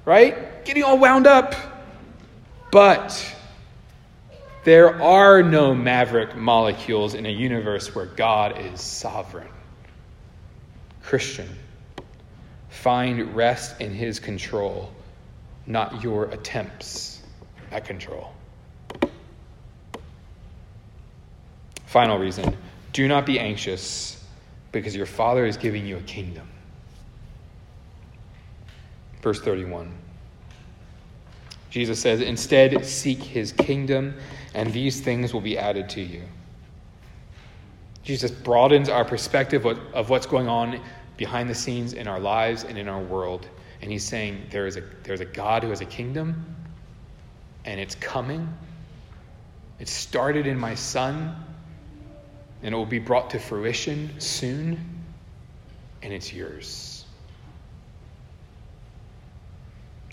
right? 0.05 0.65
Getting 0.65 0.83
all 0.83 0.97
wound 0.97 1.27
up. 1.27 1.55
But 2.71 3.35
there 4.63 5.01
are 5.01 5.43
no 5.43 5.75
maverick 5.75 6.35
molecules 6.35 7.13
in 7.13 7.25
a 7.25 7.29
universe 7.29 7.93
where 7.93 8.05
God 8.05 8.59
is 8.59 8.81
sovereign. 8.81 9.49
Christian, 11.03 11.49
find 12.69 13.35
rest 13.35 13.81
in 13.81 13.91
his 13.91 14.19
control, 14.19 14.91
not 15.67 16.03
your 16.03 16.25
attempts 16.25 17.21
at 17.71 17.85
control. 17.85 18.33
Final 21.93 22.17
reason 22.17 22.57
do 22.91 23.07
not 23.07 23.23
be 23.23 23.39
anxious 23.39 24.25
because 24.71 24.95
your 24.95 25.05
Father 25.05 25.45
is 25.45 25.57
giving 25.57 25.85
you 25.85 25.97
a 25.97 26.01
kingdom. 26.01 26.49
Verse 29.21 29.39
31. 29.39 29.93
Jesus 31.69 32.01
says, 32.01 32.19
Instead, 32.19 32.83
seek 32.83 33.19
his 33.19 33.51
kingdom, 33.51 34.15
and 34.55 34.73
these 34.73 35.01
things 35.01 35.35
will 35.35 35.41
be 35.41 35.55
added 35.55 35.87
to 35.89 36.01
you. 36.01 36.23
Jesus 38.01 38.31
broadens 38.31 38.89
our 38.89 39.05
perspective 39.05 39.63
of 39.67 40.09
what's 40.09 40.25
going 40.25 40.47
on 40.47 40.81
behind 41.15 41.47
the 41.47 41.55
scenes 41.55 41.93
in 41.93 42.07
our 42.07 42.19
lives 42.19 42.63
and 42.63 42.75
in 42.75 42.87
our 42.87 43.01
world. 43.01 43.47
And 43.83 43.91
he's 43.91 44.03
saying 44.03 44.47
there 44.49 44.65
is 44.65 44.77
a, 44.77 44.83
there's 45.03 45.21
a 45.21 45.25
God 45.25 45.61
who 45.61 45.69
has 45.69 45.81
a 45.81 45.85
kingdom, 45.85 46.55
and 47.65 47.79
it's 47.79 47.93
coming. 47.93 48.51
It 49.77 49.87
started 49.87 50.47
in 50.47 50.57
my 50.57 50.73
son, 50.73 51.35
and 52.63 52.73
it 52.73 52.77
will 52.77 52.85
be 52.85 52.99
brought 52.99 53.29
to 53.31 53.39
fruition 53.39 54.19
soon, 54.19 54.79
and 56.01 56.13
it's 56.13 56.33
yours. 56.33 57.05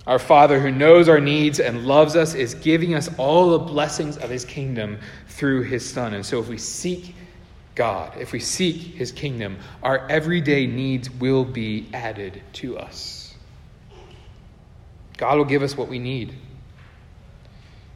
Our 0.07 0.19
Father, 0.19 0.59
who 0.59 0.73
knows 0.73 1.09
our 1.09 1.21
needs 1.21 1.61
and 1.61 1.87
loves 1.87 2.17
us, 2.17 2.35
is 2.35 2.55
giving 2.55 2.95
us 2.95 3.09
all 3.17 3.51
the 3.51 3.59
blessings 3.59 4.17
of 4.17 4.29
His 4.29 4.45
kingdom 4.45 4.99
through 5.29 5.63
His 5.63 5.89
Son. 5.89 6.15
And 6.15 6.27
so, 6.27 6.41
if 6.41 6.49
we 6.49 6.59
seek 6.59 7.15
God, 7.77 8.17
if 8.19 8.33
we 8.33 8.41
seek 8.41 8.77
His 8.77 9.13
kingdom, 9.13 9.59
our 9.83 10.09
everyday 10.09 10.67
needs 10.67 11.09
will 11.11 11.45
be 11.45 11.89
added 11.93 12.43
to 12.55 12.79
us. 12.79 13.35
God 15.17 15.37
will 15.37 15.45
give 15.45 15.63
us 15.63 15.77
what 15.77 15.89
we 15.89 15.99
need. 15.99 16.35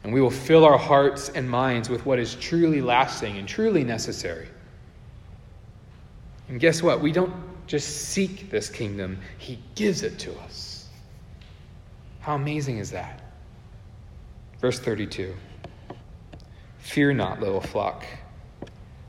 And 0.05 0.13
we 0.13 0.21
will 0.21 0.29
fill 0.29 0.65
our 0.65 0.77
hearts 0.77 1.29
and 1.29 1.49
minds 1.49 1.89
with 1.89 2.05
what 2.05 2.19
is 2.19 2.35
truly 2.35 2.79
lasting 2.79 3.39
and 3.39 3.47
truly 3.47 3.83
necessary. 3.83 4.47
And 6.47 6.59
guess 6.59 6.83
what? 6.83 7.01
We 7.01 7.11
don't 7.11 7.33
just 7.65 8.09
seek 8.09 8.51
this 8.51 8.69
kingdom, 8.69 9.17
He 9.39 9.57
gives 9.73 10.03
it 10.03 10.19
to 10.19 10.37
us. 10.41 10.89
How 12.19 12.35
amazing 12.35 12.77
is 12.77 12.91
that? 12.91 13.19
Verse 14.59 14.79
32 14.79 15.33
Fear 16.77 17.13
not, 17.15 17.39
little 17.39 17.59
flock, 17.59 18.05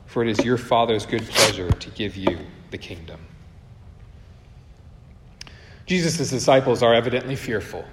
for 0.07 0.23
it 0.23 0.29
is 0.29 0.43
your 0.43 0.57
Father's 0.57 1.05
good 1.05 1.27
pleasure 1.27 1.69
to 1.69 1.89
give 1.91 2.17
you 2.17 2.39
the 2.71 2.77
kingdom. 2.79 3.19
Jesus' 5.85 6.31
disciples 6.31 6.81
are 6.81 6.95
evidently 6.95 7.35
fearful. 7.35 7.85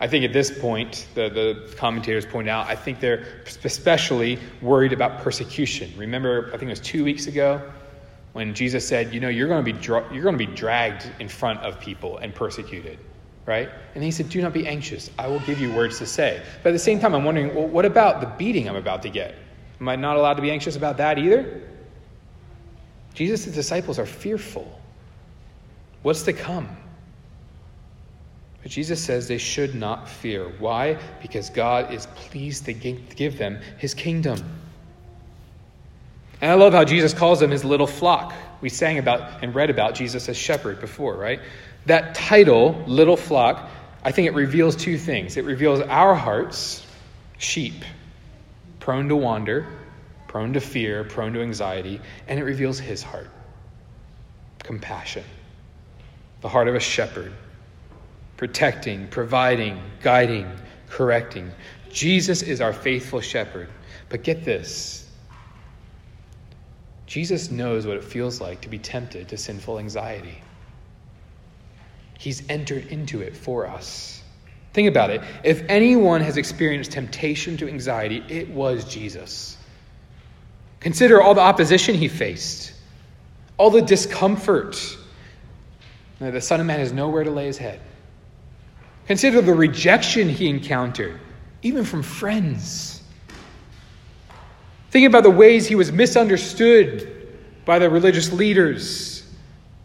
I 0.00 0.08
think 0.08 0.24
at 0.24 0.32
this 0.32 0.50
point, 0.50 1.06
the, 1.14 1.28
the 1.28 1.74
commentators 1.76 2.24
point 2.24 2.48
out, 2.48 2.66
I 2.66 2.74
think 2.74 3.00
they're 3.00 3.42
especially 3.64 4.38
worried 4.62 4.94
about 4.94 5.20
persecution. 5.20 5.92
Remember, 5.96 6.46
I 6.48 6.56
think 6.56 6.64
it 6.64 6.70
was 6.70 6.80
two 6.80 7.04
weeks 7.04 7.26
ago 7.26 7.60
when 8.32 8.54
Jesus 8.54 8.86
said, 8.86 9.12
"You 9.12 9.20
know, 9.20 9.28
you're 9.28 9.48
going 9.48 9.62
to 9.62 9.72
be 9.72 9.78
dra- 9.78 10.08
you're 10.12 10.22
going 10.22 10.38
to 10.38 10.46
be 10.46 10.52
dragged 10.54 11.10
in 11.20 11.28
front 11.28 11.60
of 11.60 11.78
people 11.78 12.16
and 12.18 12.34
persecuted." 12.34 12.98
Right? 13.44 13.68
And 13.94 14.02
he 14.02 14.10
said, 14.10 14.30
"Do 14.30 14.40
not 14.40 14.54
be 14.54 14.66
anxious. 14.66 15.10
I 15.18 15.26
will 15.26 15.40
give 15.40 15.60
you 15.60 15.70
words 15.72 15.98
to 15.98 16.06
say." 16.06 16.42
But 16.62 16.70
at 16.70 16.72
the 16.72 16.78
same 16.78 16.98
time, 16.98 17.14
I'm 17.14 17.24
wondering, 17.24 17.54
well, 17.54 17.66
what 17.66 17.84
about 17.84 18.20
the 18.20 18.26
beating 18.26 18.68
I'm 18.68 18.76
about 18.76 19.02
to 19.02 19.10
get? 19.10 19.34
Am 19.80 19.88
I 19.88 19.96
not 19.96 20.16
allowed 20.16 20.34
to 20.34 20.42
be 20.42 20.50
anxious 20.50 20.76
about 20.76 20.96
that 20.98 21.18
either? 21.18 21.62
Jesus' 23.12 23.46
disciples 23.46 23.98
are 23.98 24.06
fearful. 24.06 24.80
What's 26.02 26.22
to 26.22 26.32
come? 26.32 26.68
But 28.62 28.70
Jesus 28.70 29.02
says 29.02 29.26
they 29.26 29.38
should 29.38 29.74
not 29.74 30.08
fear. 30.08 30.48
Why? 30.58 30.98
Because 31.22 31.50
God 31.50 31.92
is 31.92 32.06
pleased 32.06 32.66
to 32.66 32.72
give 32.72 33.38
them 33.38 33.58
his 33.78 33.94
kingdom. 33.94 34.38
And 36.40 36.50
I 36.50 36.54
love 36.54 36.72
how 36.72 36.84
Jesus 36.84 37.14
calls 37.14 37.40
them 37.40 37.50
his 37.50 37.64
little 37.64 37.86
flock. 37.86 38.34
We 38.60 38.68
sang 38.68 38.98
about 38.98 39.42
and 39.42 39.54
read 39.54 39.70
about 39.70 39.94
Jesus 39.94 40.28
as 40.28 40.36
shepherd 40.36 40.80
before, 40.80 41.16
right? 41.16 41.40
That 41.86 42.14
title, 42.14 42.82
little 42.86 43.16
flock, 43.16 43.70
I 44.02 44.12
think 44.12 44.26
it 44.28 44.34
reveals 44.34 44.76
two 44.76 44.98
things. 44.98 45.36
It 45.36 45.44
reveals 45.44 45.80
our 45.80 46.14
hearts, 46.14 46.86
sheep, 47.38 47.84
prone 48.78 49.08
to 49.08 49.16
wander, 49.16 49.66
prone 50.28 50.52
to 50.54 50.60
fear, 50.60 51.04
prone 51.04 51.32
to 51.34 51.42
anxiety, 51.42 52.00
and 52.26 52.38
it 52.38 52.44
reveals 52.44 52.78
his 52.78 53.02
heart, 53.02 53.28
compassion, 54.62 55.24
the 56.40 56.48
heart 56.48 56.68
of 56.68 56.74
a 56.74 56.80
shepherd, 56.80 57.32
protecting, 58.40 59.06
providing, 59.08 59.78
guiding, 60.00 60.50
correcting. 60.88 61.52
Jesus 61.90 62.40
is 62.40 62.62
our 62.62 62.72
faithful 62.72 63.20
shepherd. 63.20 63.68
But 64.08 64.22
get 64.22 64.46
this 64.46 65.06
Jesus 67.04 67.50
knows 67.50 67.86
what 67.86 67.98
it 67.98 68.04
feels 68.04 68.40
like 68.40 68.62
to 68.62 68.70
be 68.70 68.78
tempted 68.78 69.28
to 69.28 69.36
sinful 69.36 69.78
anxiety. 69.78 70.40
He's 72.18 72.42
entered 72.48 72.86
into 72.86 73.20
it 73.20 73.36
for 73.36 73.66
us. 73.66 74.22
Think 74.72 74.88
about 74.88 75.10
it. 75.10 75.20
If 75.44 75.62
anyone 75.68 76.22
has 76.22 76.38
experienced 76.38 76.92
temptation 76.92 77.58
to 77.58 77.68
anxiety, 77.68 78.24
it 78.26 78.48
was 78.48 78.86
Jesus. 78.86 79.58
Consider 80.80 81.20
all 81.20 81.34
the 81.34 81.42
opposition 81.42 81.94
he 81.94 82.08
faced, 82.08 82.72
all 83.58 83.68
the 83.68 83.82
discomfort. 83.82 84.96
The 86.20 86.40
Son 86.40 86.58
of 86.58 86.64
Man 86.64 86.78
has 86.78 86.90
nowhere 86.90 87.24
to 87.24 87.30
lay 87.30 87.44
his 87.44 87.58
head. 87.58 87.82
Consider 89.10 89.40
the 89.40 89.52
rejection 89.52 90.28
he 90.28 90.48
encountered, 90.48 91.18
even 91.62 91.84
from 91.84 92.00
friends. 92.00 93.02
Think 94.92 95.08
about 95.08 95.24
the 95.24 95.30
ways 95.32 95.66
he 95.66 95.74
was 95.74 95.90
misunderstood 95.90 97.36
by 97.64 97.80
the 97.80 97.90
religious 97.90 98.32
leaders. 98.32 99.26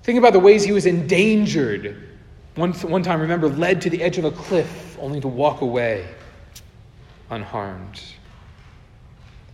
Think 0.04 0.20
about 0.20 0.34
the 0.34 0.40
ways 0.40 0.64
he 0.64 0.74
was 0.74 0.86
endangered. 0.86 2.08
One, 2.54 2.74
one 2.74 3.02
time, 3.02 3.20
remember, 3.20 3.50
led 3.50 3.82
to 3.82 3.90
the 3.90 4.04
edge 4.04 4.20
of 4.20 4.26
a 4.26 4.32
cliff 4.32 4.96
only 5.02 5.20
to 5.22 5.28
walk 5.28 5.62
away 5.62 6.08
unharmed. 7.32 8.00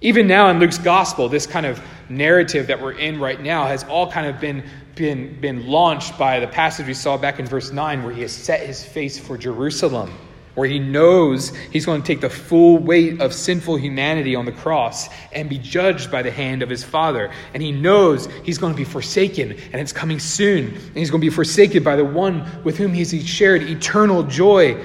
Even 0.01 0.27
now 0.27 0.49
in 0.49 0.59
Luke's 0.59 0.79
gospel, 0.79 1.29
this 1.29 1.47
kind 1.47 1.65
of 1.65 1.81
narrative 2.09 2.67
that 2.67 2.81
we're 2.81 2.91
in 2.91 3.21
right 3.21 3.39
now 3.39 3.67
has 3.67 3.85
all 3.85 4.11
kind 4.11 4.27
of 4.27 4.37
been, 4.41 4.65
been, 4.95 5.39
been 5.39 5.67
launched 5.67 6.17
by 6.17 6.39
the 6.39 6.47
passage 6.47 6.87
we 6.87 6.93
saw 6.93 7.17
back 7.17 7.39
in 7.39 7.45
verse 7.45 7.71
9 7.71 8.03
where 8.03 8.13
he 8.13 8.21
has 8.21 8.31
set 8.31 8.65
his 8.65 8.83
face 8.83 9.17
for 9.19 9.37
Jerusalem 9.37 10.13
where 10.55 10.67
he 10.67 10.79
knows 10.79 11.55
he's 11.71 11.85
going 11.85 12.01
to 12.01 12.07
take 12.07 12.21
the 12.21 12.29
full 12.29 12.77
weight 12.77 13.21
of 13.21 13.33
sinful 13.33 13.77
humanity 13.77 14.35
on 14.35 14.45
the 14.45 14.51
cross 14.51 15.07
and 15.31 15.49
be 15.49 15.57
judged 15.57 16.11
by 16.11 16.21
the 16.21 16.31
hand 16.31 16.61
of 16.61 16.69
his 16.69 16.83
Father. 16.83 17.31
And 17.53 17.63
he 17.63 17.71
knows 17.71 18.27
he's 18.43 18.57
going 18.57 18.73
to 18.73 18.77
be 18.77 18.83
forsaken, 18.83 19.51
and 19.51 19.81
it's 19.81 19.93
coming 19.93 20.19
soon. 20.19 20.67
And 20.73 20.97
he's 20.97 21.09
going 21.09 21.21
to 21.21 21.25
be 21.25 21.33
forsaken 21.33 21.83
by 21.83 21.95
the 21.95 22.05
one 22.05 22.45
with 22.63 22.77
whom 22.77 22.93
he's 22.93 23.13
shared 23.27 23.63
eternal 23.63 24.23
joy. 24.23 24.83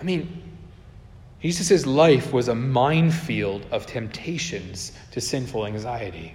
I 0.00 0.02
mean, 0.02 0.42
Jesus' 1.40 1.86
life 1.86 2.32
was 2.32 2.48
a 2.48 2.54
minefield 2.54 3.66
of 3.70 3.86
temptations 3.86 4.92
to 5.12 5.20
sinful 5.20 5.66
anxiety. 5.66 6.34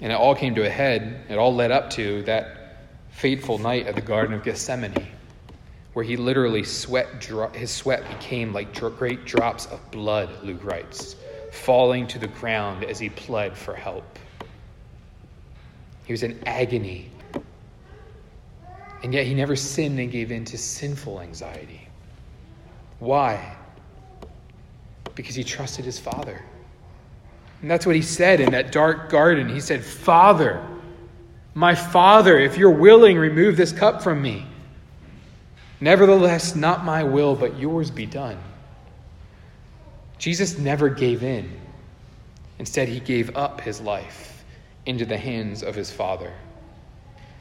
And 0.00 0.12
it 0.12 0.14
all 0.14 0.34
came 0.34 0.54
to 0.54 0.66
a 0.66 0.70
head, 0.70 1.26
it 1.28 1.36
all 1.36 1.54
led 1.54 1.70
up 1.70 1.90
to 1.90 2.22
that 2.22 2.76
fateful 3.10 3.58
night 3.58 3.86
at 3.86 3.94
the 3.94 4.00
Garden 4.00 4.34
of 4.34 4.42
Gethsemane 4.42 5.08
where 5.92 6.04
he 6.04 6.16
literally 6.16 6.62
sweat, 6.62 7.24
his 7.54 7.70
sweat 7.70 8.08
became 8.08 8.52
like 8.52 8.72
great 8.96 9.24
drops 9.24 9.66
of 9.66 9.90
blood, 9.90 10.30
Luke 10.42 10.64
writes, 10.64 11.16
falling 11.52 12.06
to 12.06 12.18
the 12.18 12.28
ground 12.28 12.84
as 12.84 12.98
he 12.98 13.08
pled 13.08 13.56
for 13.56 13.74
help. 13.74 14.18
He 16.04 16.12
was 16.12 16.22
in 16.22 16.40
agony. 16.46 17.10
And 19.02 19.14
yet 19.14 19.26
he 19.26 19.34
never 19.34 19.56
sinned 19.56 19.98
and 19.98 20.12
gave 20.12 20.30
in 20.30 20.44
to 20.46 20.58
sinful 20.58 21.20
anxiety. 21.20 21.88
Why? 22.98 23.56
Because 25.14 25.34
he 25.34 25.42
trusted 25.42 25.84
his 25.84 25.98
Father. 25.98 26.44
And 27.60 27.70
that's 27.70 27.84
what 27.84 27.94
he 27.94 28.02
said 28.02 28.40
in 28.40 28.52
that 28.52 28.72
dark 28.72 29.10
garden. 29.10 29.48
He 29.48 29.60
said, 29.60 29.84
Father, 29.84 30.66
my 31.54 31.74
Father, 31.74 32.38
if 32.38 32.56
you're 32.56 32.70
willing, 32.70 33.18
remove 33.18 33.56
this 33.56 33.72
cup 33.72 34.02
from 34.02 34.22
me. 34.22 34.46
Nevertheless, 35.80 36.54
not 36.54 36.84
my 36.84 37.02
will, 37.02 37.34
but 37.34 37.58
yours 37.58 37.90
be 37.90 38.06
done. 38.06 38.38
Jesus 40.18 40.58
never 40.58 40.88
gave 40.88 41.22
in. 41.22 41.50
Instead, 42.58 42.88
he 42.88 43.00
gave 43.00 43.36
up 43.36 43.60
his 43.62 43.80
life 43.80 44.44
into 44.86 45.06
the 45.06 45.16
hands 45.16 45.62
of 45.62 45.74
his 45.74 45.90
Father. 45.90 46.32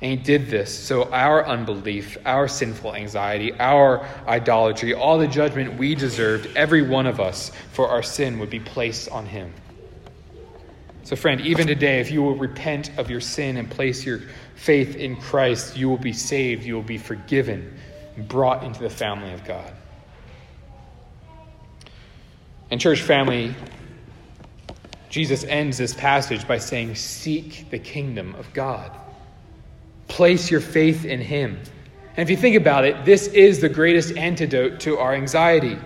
And 0.01 0.11
he 0.11 0.15
did 0.17 0.47
this 0.47 0.73
so 0.73 1.11
our 1.11 1.45
unbelief, 1.45 2.17
our 2.25 2.47
sinful 2.47 2.95
anxiety, 2.95 3.53
our 3.59 4.05
idolatry, 4.25 4.93
all 4.93 5.17
the 5.17 5.27
judgment 5.27 5.77
we 5.77 5.93
deserved, 5.93 6.49
every 6.55 6.81
one 6.81 7.05
of 7.05 7.19
us, 7.19 7.51
for 7.73 7.89
our 7.89 8.01
sin 8.01 8.39
would 8.39 8.49
be 8.49 8.61
placed 8.61 9.09
on 9.09 9.25
him. 9.25 9.53
So, 11.09 11.15
friend, 11.15 11.41
even 11.41 11.65
today, 11.65 12.01
if 12.01 12.11
you 12.11 12.21
will 12.21 12.35
repent 12.35 12.95
of 12.99 13.09
your 13.09 13.19
sin 13.19 13.57
and 13.57 13.67
place 13.67 14.05
your 14.05 14.21
faith 14.53 14.95
in 14.95 15.15
Christ, 15.15 15.75
you 15.75 15.89
will 15.89 15.97
be 15.97 16.13
saved, 16.13 16.63
you 16.63 16.75
will 16.75 16.83
be 16.83 16.99
forgiven 16.99 17.79
and 18.15 18.27
brought 18.27 18.63
into 18.63 18.79
the 18.83 18.91
family 18.91 19.33
of 19.33 19.43
God. 19.43 19.73
And, 22.69 22.79
church 22.79 23.01
family, 23.01 23.55
Jesus 25.09 25.43
ends 25.45 25.79
this 25.79 25.95
passage 25.95 26.47
by 26.47 26.59
saying, 26.59 26.93
Seek 26.93 27.71
the 27.71 27.79
kingdom 27.79 28.35
of 28.35 28.53
God. 28.53 28.95
Place 30.09 30.51
your 30.51 30.61
faith 30.61 31.05
in 31.05 31.21
Him. 31.21 31.57
And 32.17 32.19
if 32.19 32.29
you 32.29 32.37
think 32.37 32.55
about 32.55 32.85
it, 32.85 33.03
this 33.03 33.25
is 33.29 33.61
the 33.61 33.69
greatest 33.69 34.15
antidote 34.15 34.81
to 34.81 34.99
our 34.99 35.15
anxiety. 35.15 35.79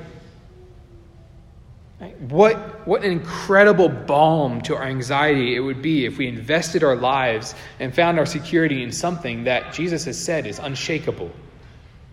What, 2.30 2.88
what 2.88 3.04
an 3.04 3.12
incredible 3.12 3.89
balm 3.89 4.62
to 4.62 4.76
our 4.76 4.84
anxiety 4.84 5.56
it 5.56 5.60
would 5.60 5.82
be 5.82 6.06
if 6.06 6.18
we 6.18 6.28
invested 6.28 6.84
our 6.84 6.96
lives 6.96 7.56
and 7.80 7.94
found 7.94 8.20
our 8.20 8.26
security 8.26 8.84
in 8.84 8.92
something 8.92 9.44
that 9.46 9.74
Jesus 9.74 10.06
has 10.06 10.20
said 10.20 10.46
is 10.46 10.60
unshakable 10.60 11.32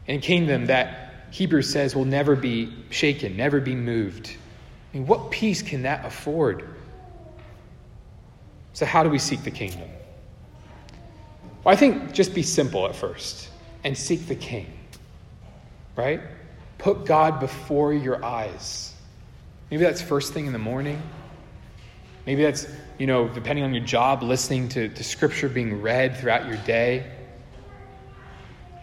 in 0.07 0.19
a 0.19 0.21
kingdom 0.21 0.67
that 0.67 1.27
Hebrews 1.31 1.71
says 1.71 1.95
will 1.95 2.05
never 2.05 2.35
be 2.35 2.73
shaken, 2.91 3.37
never 3.37 3.61
be 3.61 3.75
moved. 3.75 4.37
I 4.93 4.97
mean, 4.97 5.07
what 5.07 5.31
peace 5.31 5.63
can 5.63 5.83
that 5.83 6.05
afford? 6.05 6.69
So, 8.73 8.87
how 8.87 9.03
do 9.03 9.11
we 9.11 9.19
seek 9.19 9.43
the 9.43 9.51
kingdom? 9.51 9.89
Well, 11.63 11.73
I 11.73 11.77
think 11.77 12.13
just 12.13 12.35
be 12.35 12.43
simple 12.43 12.87
at 12.87 12.97
first 12.97 13.51
and 13.85 13.97
seek 13.97 14.27
the 14.27 14.35
king, 14.35 14.67
right? 15.97 16.21
Put 16.79 17.05
God 17.05 17.41
before 17.41 17.93
your 17.93 18.25
eyes. 18.25 18.90
Maybe 19.71 19.85
that's 19.85 20.03
first 20.03 20.33
thing 20.33 20.47
in 20.47 20.53
the 20.53 20.59
morning. 20.59 21.01
Maybe 22.27 22.43
that's, 22.43 22.67
you 22.99 23.07
know, 23.07 23.29
depending 23.29 23.65
on 23.65 23.73
your 23.73 23.85
job, 23.85 24.23
listening 24.23 24.69
to, 24.71 24.89
to 24.89 25.05
scripture 25.05 25.49
being 25.49 25.81
read 25.81 26.17
throughout 26.17 26.47
your 26.47 26.57
day. 26.59 27.11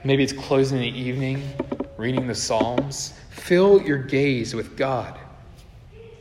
Maybe 0.03 0.23
it's 0.23 0.33
closing 0.33 0.77
in 0.77 0.93
the 0.93 0.99
evening, 0.99 1.43
reading 1.97 2.27
the 2.27 2.35
Psalms. 2.35 3.13
Fill 3.29 3.81
your 3.81 3.97
gaze 3.97 4.53
with 4.53 4.77
God. 4.77 5.19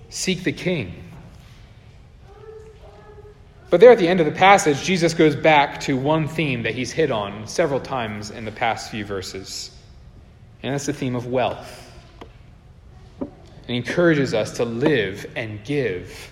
Seek 0.09 0.45
the 0.45 0.53
King. 0.53 1.05
But 3.71 3.81
there 3.81 3.91
at 3.91 3.99
the 3.99 4.09
end 4.09 4.21
of 4.21 4.27
the 4.27 4.33
passage, 4.33 4.83
Jesus 4.83 5.15
goes 5.15 5.37
back 5.37 5.81
to 5.81 5.97
one 5.97 6.29
theme 6.29 6.63
that 6.63 6.75
he's 6.75 6.93
hit 6.93 7.11
on 7.11 7.47
several 7.47 7.81
times 7.81 8.31
in 8.31 8.45
the 8.45 8.53
past 8.53 8.91
few 8.91 9.05
verses, 9.05 9.71
and 10.63 10.73
that's 10.73 10.87
the 10.87 10.93
theme 10.93 11.17
of 11.17 11.27
wealth. 11.27 11.86
And 13.69 13.77
encourages 13.77 14.33
us 14.35 14.53
to 14.59 14.65
live 14.65 15.31
and 15.35 15.65
give 15.65 16.31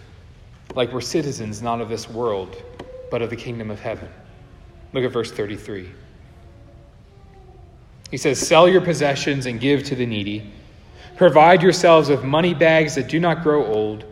like 0.74 0.92
we're 0.92 1.00
citizens 1.00 1.62
not 1.62 1.80
of 1.80 1.88
this 1.88 2.08
world, 2.08 2.56
but 3.10 3.22
of 3.22 3.30
the 3.30 3.36
kingdom 3.36 3.70
of 3.70 3.80
heaven. 3.80 4.08
Look 4.92 5.04
at 5.04 5.12
verse 5.12 5.30
33. 5.30 5.90
He 8.10 8.16
says, 8.16 8.38
Sell 8.38 8.68
your 8.68 8.80
possessions 8.80 9.46
and 9.46 9.60
give 9.60 9.84
to 9.84 9.94
the 9.94 10.06
needy. 10.06 10.52
Provide 11.16 11.62
yourselves 11.62 12.08
with 12.08 12.24
money 12.24 12.54
bags 12.54 12.96
that 12.96 13.08
do 13.08 13.20
not 13.20 13.42
grow 13.42 13.64
old, 13.64 14.04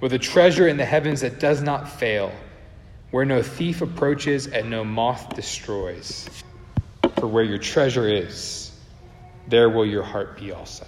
with 0.00 0.12
a 0.12 0.18
treasure 0.18 0.68
in 0.68 0.76
the 0.76 0.84
heavens 0.84 1.22
that 1.22 1.40
does 1.40 1.62
not 1.62 1.90
fail, 1.90 2.32
where 3.10 3.24
no 3.24 3.42
thief 3.42 3.82
approaches 3.82 4.46
and 4.46 4.70
no 4.70 4.84
moth 4.84 5.34
destroys. 5.34 6.28
For 7.18 7.26
where 7.26 7.44
your 7.44 7.58
treasure 7.58 8.08
is, 8.08 8.72
there 9.48 9.68
will 9.68 9.86
your 9.86 10.02
heart 10.02 10.38
be 10.38 10.52
also. 10.52 10.86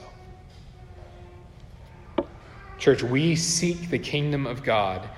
Church, 2.83 3.05
we 3.05 3.37
seek 3.37 3.90
the 3.90 3.99
kingdom 4.01 4.45
of 4.45 4.64
God 4.64 5.09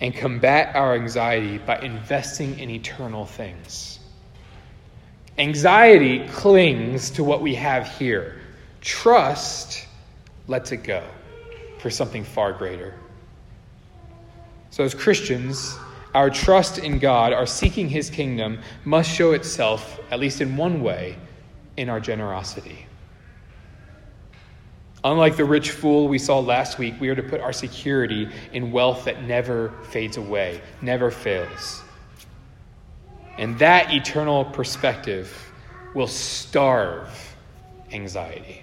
and 0.00 0.12
combat 0.12 0.74
our 0.74 0.96
anxiety 0.96 1.58
by 1.58 1.78
investing 1.78 2.58
in 2.58 2.68
eternal 2.70 3.24
things. 3.24 4.00
Anxiety 5.38 6.26
clings 6.26 7.08
to 7.10 7.22
what 7.22 7.40
we 7.40 7.54
have 7.54 7.86
here. 7.86 8.40
Trust 8.80 9.86
lets 10.48 10.72
it 10.72 10.78
go 10.78 11.04
for 11.78 11.88
something 11.88 12.24
far 12.24 12.52
greater. 12.52 12.94
So, 14.70 14.82
as 14.82 14.92
Christians, 14.92 15.78
our 16.14 16.30
trust 16.30 16.78
in 16.78 16.98
God, 16.98 17.32
our 17.32 17.46
seeking 17.46 17.88
His 17.88 18.10
kingdom, 18.10 18.58
must 18.84 19.08
show 19.08 19.34
itself, 19.34 20.00
at 20.10 20.18
least 20.18 20.40
in 20.40 20.56
one 20.56 20.82
way, 20.82 21.16
in 21.76 21.88
our 21.88 22.00
generosity. 22.00 22.86
Unlike 25.04 25.36
the 25.36 25.44
rich 25.44 25.70
fool 25.70 26.06
we 26.06 26.18
saw 26.18 26.38
last 26.38 26.78
week, 26.78 26.94
we 27.00 27.08
are 27.08 27.14
to 27.14 27.22
put 27.22 27.40
our 27.40 27.52
security 27.52 28.28
in 28.52 28.70
wealth 28.70 29.04
that 29.04 29.24
never 29.24 29.72
fades 29.90 30.16
away, 30.16 30.60
never 30.80 31.10
fails. 31.10 31.82
And 33.36 33.58
that 33.58 33.92
eternal 33.92 34.44
perspective 34.44 35.52
will 35.94 36.06
starve 36.06 37.08
anxiety. 37.90 38.62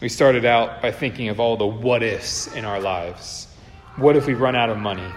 We 0.00 0.08
started 0.08 0.44
out 0.44 0.82
by 0.82 0.90
thinking 0.90 1.28
of 1.28 1.40
all 1.40 1.56
the 1.56 1.66
what 1.66 2.02
ifs 2.02 2.48
in 2.54 2.64
our 2.64 2.80
lives. 2.80 3.48
What 3.96 4.16
if 4.16 4.26
we 4.26 4.34
run 4.34 4.54
out 4.54 4.68
of 4.68 4.76
money? 4.76 5.10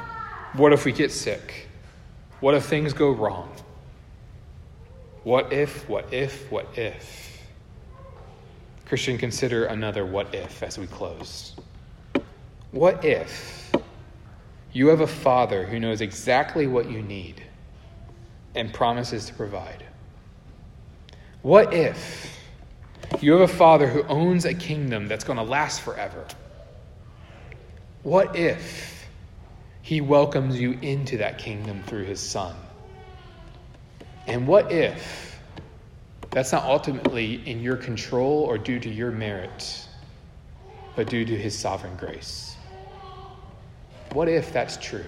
What 0.53 0.71
if 0.71 0.85
we 0.85 0.91
get 0.91 1.11
sick? 1.11 1.67
What 2.39 2.55
if 2.55 2.65
things 2.65 2.93
go 2.93 3.09
wrong? 3.11 3.51
What 5.23 5.51
if, 5.51 5.89
what 5.89 6.13
if, 6.13 6.49
what 6.49 6.77
if? 6.77 7.18
Christian, 8.89 9.19
consider 9.19 9.65
another 9.65 10.03
what 10.03 10.33
if 10.33 10.63
as 10.63 10.79
we 10.79 10.87
close. 10.87 11.55
What 12.71 13.05
if 13.05 13.71
you 14.73 14.87
have 14.87 15.01
a 15.01 15.07
father 15.07 15.63
who 15.67 15.79
knows 15.79 16.01
exactly 16.01 16.65
what 16.65 16.89
you 16.89 17.03
need 17.03 17.43
and 18.55 18.73
promises 18.73 19.27
to 19.27 19.33
provide? 19.35 19.83
What 21.43 21.71
if 21.71 22.35
you 23.21 23.33
have 23.33 23.41
a 23.41 23.53
father 23.53 23.85
who 23.85 24.01
owns 24.07 24.45
a 24.45 24.55
kingdom 24.55 25.07
that's 25.07 25.23
going 25.23 25.37
to 25.37 25.43
last 25.43 25.81
forever? 25.81 26.25
What 28.01 28.35
if 28.35 29.07
he 29.83 30.01
welcomes 30.01 30.59
you 30.59 30.79
into 30.81 31.17
that 31.17 31.37
kingdom 31.37 31.83
through 31.83 32.05
his 32.05 32.19
son? 32.19 32.55
And 34.25 34.47
what 34.47 34.71
if 34.71 35.28
that's 36.31 36.51
not 36.51 36.63
ultimately 36.63 37.41
in 37.49 37.61
your 37.61 37.77
control 37.77 38.43
or 38.43 38.57
due 38.57 38.79
to 38.79 38.89
your 38.89 39.11
merit, 39.11 39.87
but 40.95 41.09
due 41.09 41.25
to 41.25 41.37
His 41.37 41.57
sovereign 41.57 41.95
grace. 41.95 42.55
What 44.13 44.27
if 44.27 44.51
that's 44.53 44.77
true? 44.77 45.05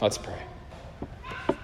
Let's 0.00 0.18
pray. 0.18 1.56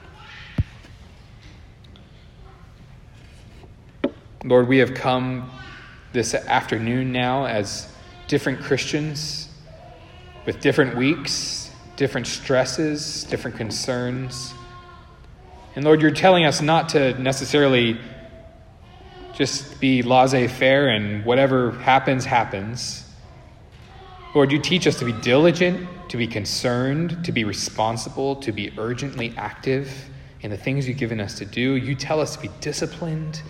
Lord, 4.44 4.68
we 4.68 4.78
have 4.78 4.94
come 4.94 5.50
this 6.12 6.34
afternoon 6.34 7.10
now 7.10 7.46
as 7.46 7.92
different 8.28 8.60
Christians 8.60 9.48
with 10.44 10.60
different 10.60 10.96
weeks, 10.96 11.70
different 11.96 12.26
stresses, 12.26 13.24
different 13.24 13.56
concerns. 13.56 14.54
And 15.76 15.84
Lord, 15.84 16.00
you're 16.00 16.10
telling 16.10 16.46
us 16.46 16.62
not 16.62 16.88
to 16.90 17.12
necessarily 17.20 18.00
just 19.34 19.78
be 19.78 20.00
laissez 20.00 20.48
faire 20.48 20.88
and 20.88 21.22
whatever 21.22 21.72
happens, 21.72 22.24
happens. 22.24 23.04
Lord, 24.34 24.50
you 24.50 24.58
teach 24.58 24.86
us 24.86 24.98
to 25.00 25.04
be 25.04 25.12
diligent, 25.12 25.86
to 26.08 26.16
be 26.16 26.26
concerned, 26.26 27.22
to 27.26 27.32
be 27.32 27.44
responsible, 27.44 28.36
to 28.36 28.52
be 28.52 28.72
urgently 28.78 29.34
active 29.36 30.08
in 30.40 30.50
the 30.50 30.56
things 30.56 30.88
you've 30.88 30.96
given 30.96 31.20
us 31.20 31.36
to 31.38 31.44
do. 31.44 31.74
You 31.74 31.94
tell 31.94 32.22
us 32.22 32.36
to 32.36 32.42
be 32.42 32.50
disciplined. 32.62 33.42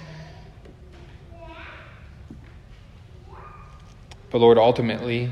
But 4.31 4.39
Lord, 4.39 4.59
ultimately, 4.59 5.31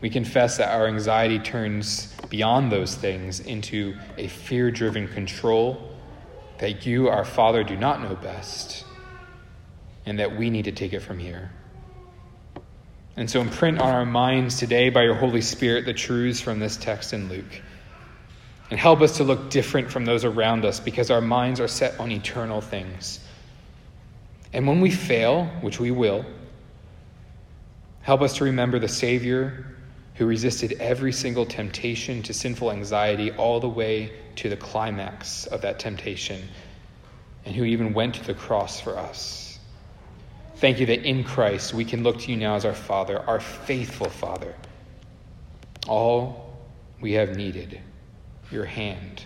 we 0.00 0.10
confess 0.10 0.56
that 0.56 0.74
our 0.74 0.88
anxiety 0.88 1.38
turns 1.38 2.12
beyond 2.28 2.72
those 2.72 2.96
things 2.96 3.38
into 3.38 3.96
a 4.18 4.26
fear 4.26 4.72
driven 4.72 5.06
control 5.06 5.89
that 6.60 6.84
you, 6.84 7.08
our 7.08 7.24
Father, 7.24 7.64
do 7.64 7.74
not 7.74 8.02
know 8.02 8.14
best, 8.14 8.84
and 10.04 10.18
that 10.18 10.36
we 10.36 10.50
need 10.50 10.66
to 10.66 10.72
take 10.72 10.92
it 10.92 11.00
from 11.00 11.18
here. 11.18 11.50
And 13.16 13.30
so 13.30 13.40
imprint 13.40 13.80
on 13.80 13.90
our 13.90 14.04
minds 14.04 14.58
today 14.58 14.90
by 14.90 15.02
your 15.02 15.14
Holy 15.14 15.40
Spirit 15.40 15.86
the 15.86 15.94
truths 15.94 16.40
from 16.40 16.58
this 16.58 16.76
text 16.76 17.12
in 17.12 17.28
Luke. 17.28 17.62
And 18.70 18.78
help 18.78 19.00
us 19.00 19.16
to 19.16 19.24
look 19.24 19.50
different 19.50 19.90
from 19.90 20.04
those 20.04 20.24
around 20.24 20.64
us 20.64 20.80
because 20.80 21.10
our 21.10 21.20
minds 21.22 21.60
are 21.60 21.68
set 21.68 21.98
on 21.98 22.12
eternal 22.12 22.60
things. 22.60 23.20
And 24.52 24.66
when 24.66 24.80
we 24.80 24.90
fail, 24.90 25.46
which 25.62 25.80
we 25.80 25.90
will, 25.90 26.26
help 28.02 28.20
us 28.20 28.36
to 28.36 28.44
remember 28.44 28.78
the 28.78 28.88
Savior 28.88 29.66
who 30.20 30.26
resisted 30.26 30.72
every 30.80 31.12
single 31.12 31.46
temptation 31.46 32.22
to 32.22 32.34
sinful 32.34 32.70
anxiety 32.70 33.32
all 33.32 33.58
the 33.58 33.66
way 33.66 34.12
to 34.36 34.50
the 34.50 34.56
climax 34.58 35.46
of 35.46 35.62
that 35.62 35.78
temptation, 35.78 36.46
and 37.46 37.56
who 37.56 37.64
even 37.64 37.94
went 37.94 38.14
to 38.14 38.22
the 38.26 38.34
cross 38.34 38.78
for 38.78 38.98
us. 38.98 39.58
Thank 40.56 40.78
you 40.78 40.84
that 40.84 41.08
in 41.08 41.24
Christ 41.24 41.72
we 41.72 41.86
can 41.86 42.02
look 42.02 42.18
to 42.18 42.30
you 42.30 42.36
now 42.36 42.54
as 42.54 42.66
our 42.66 42.74
Father, 42.74 43.20
our 43.20 43.40
faithful 43.40 44.10
Father. 44.10 44.54
All 45.88 46.54
we 47.00 47.12
have 47.12 47.34
needed, 47.34 47.80
your 48.52 48.66
hand 48.66 49.24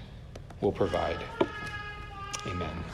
will 0.60 0.70
provide. 0.70 1.18
Amen. 2.46 2.84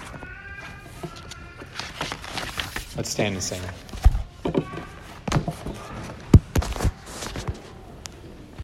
Let's 2.97 3.11
stand 3.11 3.35
and 3.35 3.45
sing. 3.45 3.61